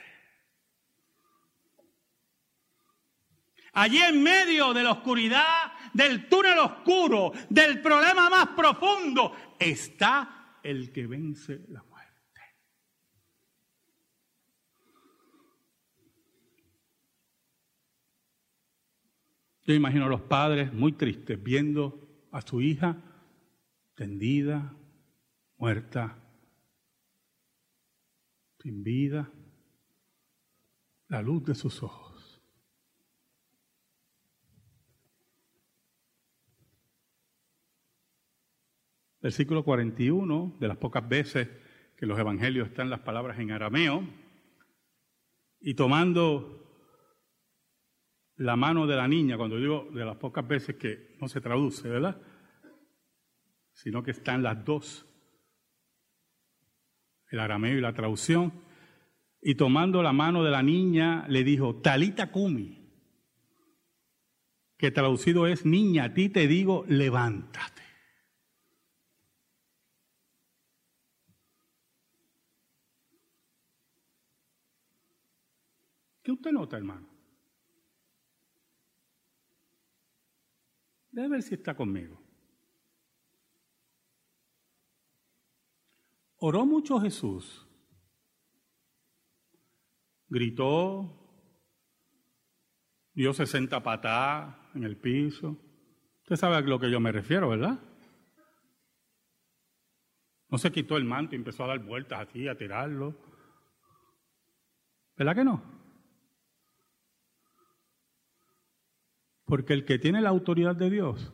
Allí 3.73 3.97
en 3.97 4.21
medio 4.23 4.73
de 4.73 4.83
la 4.83 4.91
oscuridad, 4.91 5.73
del 5.93 6.27
túnel 6.27 6.57
oscuro, 6.59 7.31
del 7.49 7.81
problema 7.81 8.29
más 8.29 8.47
profundo, 8.49 9.33
está 9.59 10.57
el 10.63 10.91
que 10.91 11.07
vence 11.07 11.65
la 11.69 11.83
muerte. 11.83 11.99
Yo 19.65 19.73
imagino 19.73 20.05
a 20.05 20.09
los 20.09 20.21
padres 20.21 20.73
muy 20.73 20.93
tristes 20.93 21.41
viendo 21.41 22.27
a 22.31 22.41
su 22.41 22.61
hija 22.61 22.97
tendida, 23.93 24.73
muerta, 25.57 26.17
sin 28.59 28.81
vida, 28.81 29.29
la 31.09 31.21
luz 31.21 31.43
de 31.43 31.53
sus 31.53 31.83
ojos. 31.83 32.08
Versículo 39.21 39.63
41, 39.63 40.57
de 40.59 40.67
las 40.67 40.77
pocas 40.77 41.07
veces 41.07 41.49
que 41.97 42.05
los 42.05 42.17
evangelios 42.17 42.69
están 42.69 42.89
las 42.89 43.01
palabras 43.01 43.37
en 43.39 43.51
arameo, 43.51 44.03
y 45.59 45.73
tomando 45.73 46.59
la 48.37 48.55
mano 48.55 48.87
de 48.87 48.95
la 48.95 49.07
niña, 49.07 49.35
cuando 49.35 49.57
digo 49.57 49.89
de 49.91 50.05
las 50.05 50.15
pocas 50.15 50.47
veces 50.47 50.77
que 50.77 51.17
no 51.19 51.27
se 51.27 51.41
traduce, 51.41 51.89
¿verdad? 51.89 52.21
Sino 53.73 54.01
que 54.01 54.11
están 54.11 54.41
las 54.41 54.63
dos, 54.63 55.05
el 57.29 57.39
arameo 57.39 57.77
y 57.77 57.81
la 57.81 57.93
traducción. 57.93 58.67
y 59.41 59.55
tomando 59.55 60.03
la 60.03 60.11
mano 60.11 60.43
de 60.43 60.51
la 60.51 60.61
niña 60.61 61.25
le 61.29 61.45
dijo, 61.45 61.75
Talita 61.77 62.29
Kumi, 62.29 62.79
que 64.77 64.91
traducido 64.91 65.47
es, 65.47 65.65
niña, 65.65 66.05
a 66.05 66.13
ti 66.13 66.27
te 66.27 66.45
digo, 66.45 66.83
levántate. 66.87 67.78
¿Qué 76.29 76.33
usted 76.33 76.51
nota, 76.51 76.77
hermano? 76.77 77.09
Debe 81.09 81.27
ver 81.27 81.41
si 81.41 81.55
está 81.55 81.75
conmigo. 81.75 82.21
Oró 86.37 86.67
mucho 86.67 86.99
Jesús. 86.99 87.67
Gritó, 90.27 91.17
dio 93.15 93.33
60 93.33 93.81
patadas 93.81 94.55
en 94.75 94.83
el 94.83 94.97
piso. 94.97 95.57
Usted 96.21 96.35
sabe 96.35 96.57
a 96.57 96.61
lo 96.61 96.79
que 96.79 96.91
yo 96.91 96.99
me 96.99 97.11
refiero, 97.11 97.49
¿verdad? 97.49 97.79
No 100.49 100.59
se 100.59 100.71
quitó 100.71 100.95
el 100.95 101.05
manto 101.05 101.33
y 101.33 101.39
empezó 101.39 101.63
a 101.63 101.69
dar 101.69 101.79
vueltas 101.79 102.27
así, 102.29 102.47
a 102.47 102.55
tirarlo. 102.55 103.17
¿Verdad 105.17 105.35
que 105.35 105.43
no? 105.43 105.78
Porque 109.49 109.73
el 109.73 109.83
que 109.83 109.97
tiene 109.97 110.21
la 110.21 110.29
autoridad 110.29 110.75
de 110.75 110.91
Dios 110.91 111.33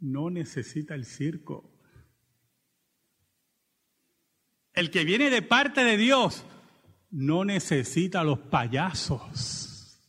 no 0.00 0.30
necesita 0.30 0.94
el 0.94 1.04
circo. 1.04 1.70
El 4.72 4.90
que 4.90 5.04
viene 5.04 5.28
de 5.28 5.42
parte 5.42 5.84
de 5.84 5.98
Dios 5.98 6.46
no 7.10 7.44
necesita 7.44 8.24
los 8.24 8.38
payasos. 8.38 10.00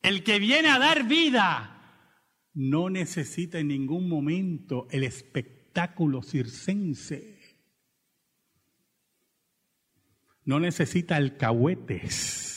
El 0.00 0.22
que 0.22 0.38
viene 0.38 0.68
a 0.68 0.78
dar 0.78 1.08
vida 1.08 1.74
no 2.54 2.88
necesita 2.88 3.58
en 3.58 3.66
ningún 3.66 4.08
momento 4.08 4.86
el 4.92 5.02
espectáculo 5.02 6.22
circense. 6.22 7.58
No 10.44 10.60
necesita 10.60 11.16
alcahuetes. 11.16 12.53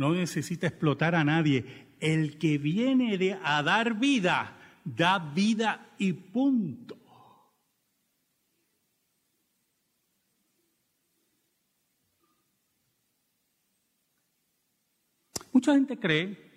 No 0.00 0.14
necesita 0.14 0.66
explotar 0.66 1.14
a 1.14 1.22
nadie. 1.22 1.88
El 2.00 2.38
que 2.38 2.56
viene 2.56 3.18
de, 3.18 3.38
a 3.44 3.62
dar 3.62 3.98
vida, 3.98 4.56
da 4.82 5.18
vida 5.18 5.94
y 5.98 6.14
punto. 6.14 6.96
Mucha 15.52 15.74
gente 15.74 15.98
cree 15.98 16.50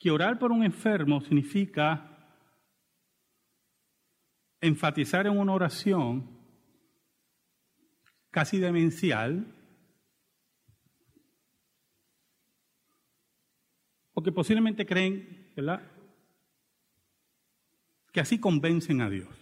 que 0.00 0.10
orar 0.10 0.36
por 0.40 0.50
un 0.50 0.64
enfermo 0.64 1.20
significa 1.20 2.10
enfatizar 4.60 5.28
en 5.28 5.38
una 5.38 5.52
oración 5.52 6.28
casi 8.32 8.58
demencial, 8.58 9.53
o 14.14 14.22
que 14.22 14.32
posiblemente 14.32 14.86
creen, 14.86 15.52
¿verdad?, 15.54 15.90
que 18.12 18.20
así 18.20 18.38
convencen 18.38 19.00
a 19.00 19.10
Dios. 19.10 19.36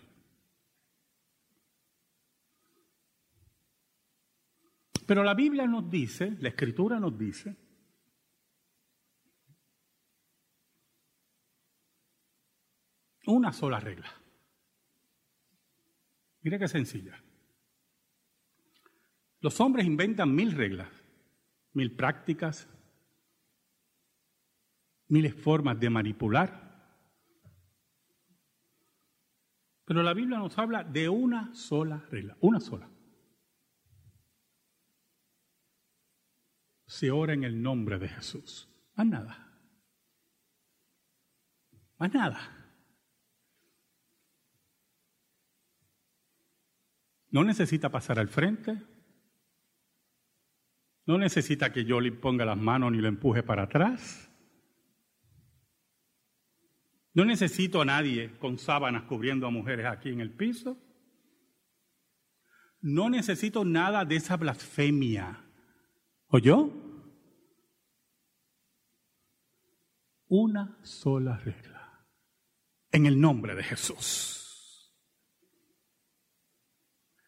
Pero 5.07 5.23
la 5.23 5.35
Biblia 5.35 5.67
nos 5.67 5.91
dice, 5.91 6.31
la 6.41 6.49
Escritura 6.49 6.99
nos 6.99 7.19
dice, 7.19 7.55
una 13.27 13.53
sola 13.53 13.79
regla. 13.79 14.11
Mira 16.41 16.59
qué 16.59 16.67
sencilla. 16.67 17.23
Los 19.41 19.61
hombres 19.61 19.87
inventan 19.87 20.35
mil 20.35 20.53
reglas, 20.53 20.89
mil 21.73 21.95
prácticas, 21.95 22.69
miles 25.13 25.35
formas 25.35 25.79
de 25.79 25.91
manipular. 25.91 26.73
Pero 29.85 30.03
la 30.03 30.15
Biblia 30.15 30.39
nos 30.39 30.59
habla 30.59 30.83
de 30.83 31.09
una 31.09 31.55
sola 31.55 32.05
regla, 32.11 32.37
una 32.41 32.61
sola. 32.61 32.89
se 36.93 37.11
ora 37.11 37.33
en 37.33 37.43
el 37.43 37.63
nombre 37.63 37.99
de 37.99 38.07
Jesús. 38.07 38.69
Más 38.95 39.07
nada. 39.07 39.51
Más 41.97 42.13
nada. 42.13 42.39
No 47.31 47.45
necesita 47.45 47.89
pasar 47.89 48.19
al 48.19 48.29
frente. 48.29 48.79
No 51.07 51.17
necesita 51.17 51.73
que 51.73 51.87
yo 51.87 51.99
le 51.99 52.13
ponga 52.13 52.45
las 52.45 52.59
manos 52.59 52.93
ni 52.93 52.99
lo 52.99 53.09
empuje 53.09 53.43
para 53.43 53.63
atrás. 53.63 54.31
No 57.15 57.25
necesito 57.25 57.83
a 57.83 57.85
nadie 57.85 58.37
con 58.39 58.59
sábanas 58.59 59.05
cubriendo 59.05 59.47
a 59.47 59.51
mujeres 59.51 59.87
aquí 59.87 60.09
en 60.11 60.21
el 60.21 60.33
piso. 60.33 60.79
No 62.81 63.11
necesito 63.11 63.65
nada 63.65 64.05
de 64.05 64.17
esa 64.17 64.37
blasfemia 64.37 65.43
¿Oyó? 66.35 66.71
Una 70.29 70.79
sola 70.83 71.37
regla. 71.37 72.07
En 72.91 73.05
el 73.05 73.21
nombre 73.21 73.55
de 73.55 73.63
Jesús. 73.63 74.97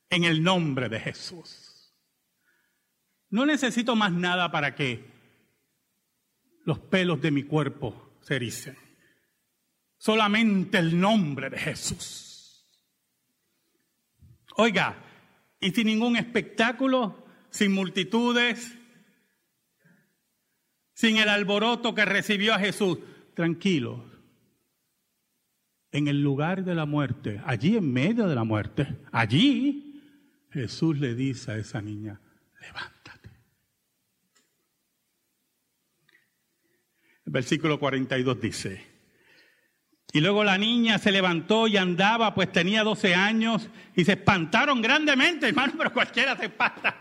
En 0.08 0.24
el 0.24 0.42
nombre 0.42 0.88
de 0.88 1.00
Jesús. 1.00 1.94
No 3.28 3.44
necesito 3.44 3.94
más 3.94 4.10
nada 4.10 4.50
para 4.50 4.74
que 4.74 5.12
los 6.64 6.78
pelos 6.78 7.20
de 7.20 7.30
mi 7.30 7.42
cuerpo 7.42 8.16
se 8.22 8.36
ericen. 8.36 8.83
Solamente 10.04 10.76
el 10.76 11.00
nombre 11.00 11.48
de 11.48 11.56
Jesús. 11.56 12.68
Oiga, 14.56 15.02
y 15.58 15.70
sin 15.70 15.86
ningún 15.86 16.16
espectáculo, 16.16 17.24
sin 17.48 17.72
multitudes, 17.72 18.76
sin 20.92 21.16
el 21.16 21.30
alboroto 21.30 21.94
que 21.94 22.04
recibió 22.04 22.52
a 22.52 22.58
Jesús. 22.58 22.98
Tranquilos. 23.32 23.98
En 25.90 26.06
el 26.08 26.20
lugar 26.20 26.64
de 26.64 26.74
la 26.74 26.84
muerte, 26.84 27.40
allí 27.46 27.78
en 27.78 27.90
medio 27.90 28.28
de 28.28 28.34
la 28.34 28.44
muerte, 28.44 28.98
allí 29.10 30.02
Jesús 30.50 31.00
le 31.00 31.14
dice 31.14 31.52
a 31.52 31.56
esa 31.56 31.80
niña, 31.80 32.20
levántate. 32.60 33.30
El 37.24 37.32
versículo 37.32 37.80
42 37.80 38.38
dice, 38.38 38.93
y 40.14 40.20
luego 40.20 40.44
la 40.44 40.56
niña 40.56 40.96
se 41.00 41.10
levantó 41.10 41.66
y 41.66 41.76
andaba, 41.76 42.32
pues 42.36 42.52
tenía 42.52 42.84
12 42.84 43.16
años, 43.16 43.68
y 43.96 44.04
se 44.04 44.12
espantaron 44.12 44.80
grandemente, 44.80 45.48
hermano, 45.48 45.72
pero 45.76 45.92
cualquiera 45.92 46.36
se 46.36 46.44
espanta. 46.44 46.94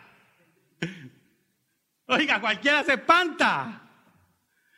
Oiga, 2.08 2.41
cualquiera 2.41 2.84
se 2.84 2.93
espanta. 2.93 3.82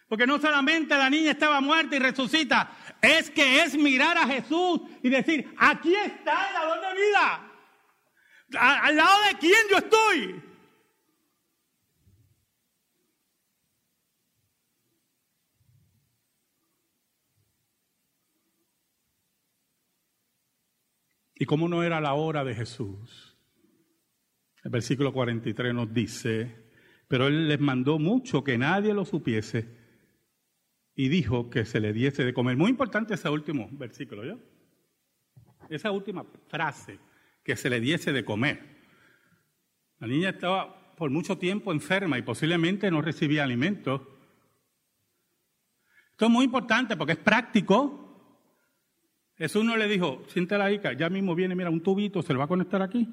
Porque 0.10 0.28
no 0.28 0.38
solamente 0.38 0.98
la 0.98 1.10
niña 1.10 1.32
estaba 1.32 1.62
muerta 1.62 1.96
y 1.96 2.00
resucita, 2.00 2.72
es 3.02 3.30
que 3.30 3.64
es 3.64 3.78
mirar 3.78 4.18
a 4.18 4.28
Jesús 4.28 4.82
y 5.02 5.08
decir, 5.08 5.56
aquí 5.58 5.96
está 5.96 6.50
el 6.50 6.54
dador 6.56 6.82
de 6.82 6.94
vida. 6.94 7.42
¿Al 8.60 8.98
lado 8.98 9.24
de 9.30 9.38
quién 9.38 9.62
yo 9.72 9.78
estoy? 9.78 10.44
¿Y 21.36 21.46
cómo 21.46 21.68
no 21.68 21.84
era 21.84 22.00
la 22.00 22.14
hora 22.14 22.44
de 22.44 22.56
Jesús? 22.56 23.38
El 24.64 24.72
versículo 24.72 25.14
43 25.14 25.74
nos 25.74 25.94
dice, 25.94 26.72
pero 27.08 27.28
Él 27.28 27.48
les 27.50 27.60
mandó 27.60 28.00
mucho 28.00 28.44
que 28.44 28.58
nadie 28.58 28.94
lo 28.94 29.06
supiese 29.06 29.86
y 30.96 31.10
dijo 31.10 31.50
que 31.50 31.66
se 31.66 31.80
le 31.80 31.94
diese 31.94 32.24
de 32.24 32.34
comer. 32.34 32.56
Muy 32.56 32.72
importante 32.72 33.14
ese 33.14 33.30
último 33.30 33.68
versículo, 33.74 34.26
¿ya? 34.26 34.38
Esa 35.70 35.92
última 35.92 36.26
frase, 36.48 37.00
que 37.44 37.56
se 37.56 37.70
le 37.70 37.80
diese 37.80 38.14
de 38.14 38.24
comer. 38.24 38.76
La 40.00 40.08
niña 40.08 40.30
estaba 40.30 40.96
por 40.96 41.10
mucho 41.10 41.38
tiempo 41.38 41.72
enferma 41.72 42.18
y 42.18 42.22
posiblemente 42.22 42.90
no 42.90 43.02
recibía 43.02 43.44
alimento. 43.44 44.20
Esto 46.12 46.26
es 46.26 46.32
muy 46.32 46.46
importante 46.46 46.96
porque 46.96 47.14
es 47.14 47.20
práctico. 47.20 48.05
Jesús 49.38 49.66
no 49.66 49.76
le 49.76 49.88
dijo, 49.88 50.24
siéntala 50.30 50.66
ahí, 50.66 50.80
ya 50.98 51.10
mismo 51.10 51.36
viene, 51.36 51.56
mira, 51.56 51.70
un 51.70 51.82
tubito, 51.82 52.22
se 52.22 52.32
lo 52.32 52.40
va 52.40 52.46
a 52.46 52.50
conectar 52.50 52.82
aquí 52.82 53.08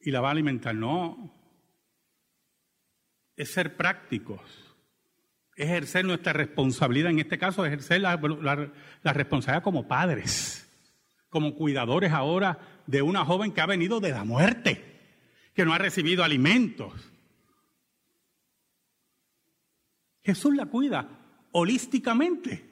y 0.00 0.10
la 0.10 0.20
va 0.20 0.28
a 0.28 0.32
alimentar. 0.32 0.74
No. 0.74 1.34
Es 3.36 3.52
ser 3.52 3.76
prácticos. 3.76 4.40
Ejercer 5.56 6.04
nuestra 6.04 6.32
responsabilidad, 6.32 7.10
en 7.10 7.18
este 7.18 7.38
caso, 7.38 7.64
ejercer 7.64 8.00
la, 8.00 8.16
la 9.02 9.12
responsabilidad 9.12 9.62
como 9.62 9.88
padres, 9.88 10.70
como 11.28 11.54
cuidadores 11.54 12.12
ahora 12.12 12.58
de 12.86 13.02
una 13.02 13.24
joven 13.24 13.52
que 13.52 13.60
ha 13.60 13.66
venido 13.66 14.00
de 14.00 14.10
la 14.10 14.24
muerte, 14.24 15.00
que 15.54 15.64
no 15.64 15.74
ha 15.74 15.78
recibido 15.78 16.24
alimentos. 16.24 17.10
Jesús 20.22 20.54
la 20.54 20.66
cuida 20.66 21.08
holísticamente 21.52 22.69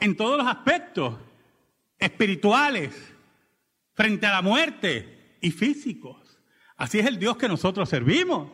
en 0.00 0.16
todos 0.16 0.38
los 0.38 0.46
aspectos 0.46 1.18
espirituales, 1.98 2.94
frente 3.94 4.26
a 4.26 4.32
la 4.32 4.42
muerte 4.42 5.36
y 5.40 5.50
físicos. 5.50 6.38
Así 6.76 7.00
es 7.00 7.06
el 7.06 7.18
Dios 7.18 7.36
que 7.36 7.48
nosotros 7.48 7.88
servimos. 7.88 8.52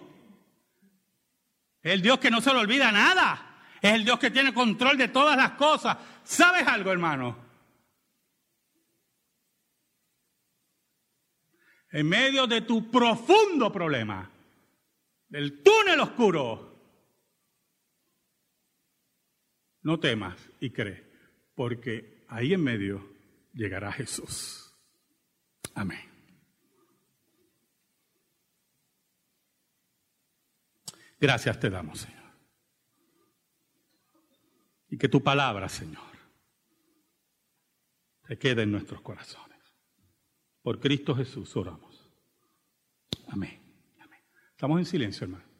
Es 1.82 1.92
el 1.92 2.02
Dios 2.02 2.18
que 2.18 2.30
no 2.30 2.40
se 2.40 2.52
le 2.52 2.60
olvida 2.60 2.90
nada. 2.90 3.60
Es 3.82 3.92
el 3.92 4.04
Dios 4.04 4.18
que 4.18 4.30
tiene 4.30 4.54
control 4.54 4.96
de 4.96 5.08
todas 5.08 5.36
las 5.36 5.50
cosas. 5.52 5.98
¿Sabes 6.22 6.66
algo, 6.66 6.90
hermano? 6.90 7.36
En 11.90 12.08
medio 12.08 12.46
de 12.46 12.62
tu 12.62 12.90
profundo 12.90 13.70
problema, 13.70 14.28
del 15.28 15.62
túnel 15.62 16.00
oscuro, 16.00 16.74
no 19.82 20.00
temas 20.00 20.34
y 20.60 20.70
cree 20.70 21.03
porque 21.54 22.24
ahí 22.28 22.52
en 22.52 22.62
medio 22.62 23.06
llegará 23.52 23.92
Jesús. 23.92 24.74
Amén. 25.74 26.10
Gracias 31.20 31.58
te 31.58 31.70
damos, 31.70 32.00
Señor. 32.00 32.22
Y 34.90 34.98
que 34.98 35.08
tu 35.08 35.22
palabra, 35.22 35.68
Señor, 35.68 36.02
se 38.26 38.38
quede 38.38 38.62
en 38.62 38.72
nuestros 38.72 39.00
corazones. 39.00 39.58
Por 40.62 40.80
Cristo 40.80 41.14
Jesús 41.14 41.54
oramos. 41.56 42.10
Amén. 43.28 43.60
Amén. 44.00 44.20
Estamos 44.50 44.78
en 44.78 44.86
silencio, 44.86 45.24
hermano. 45.24 45.53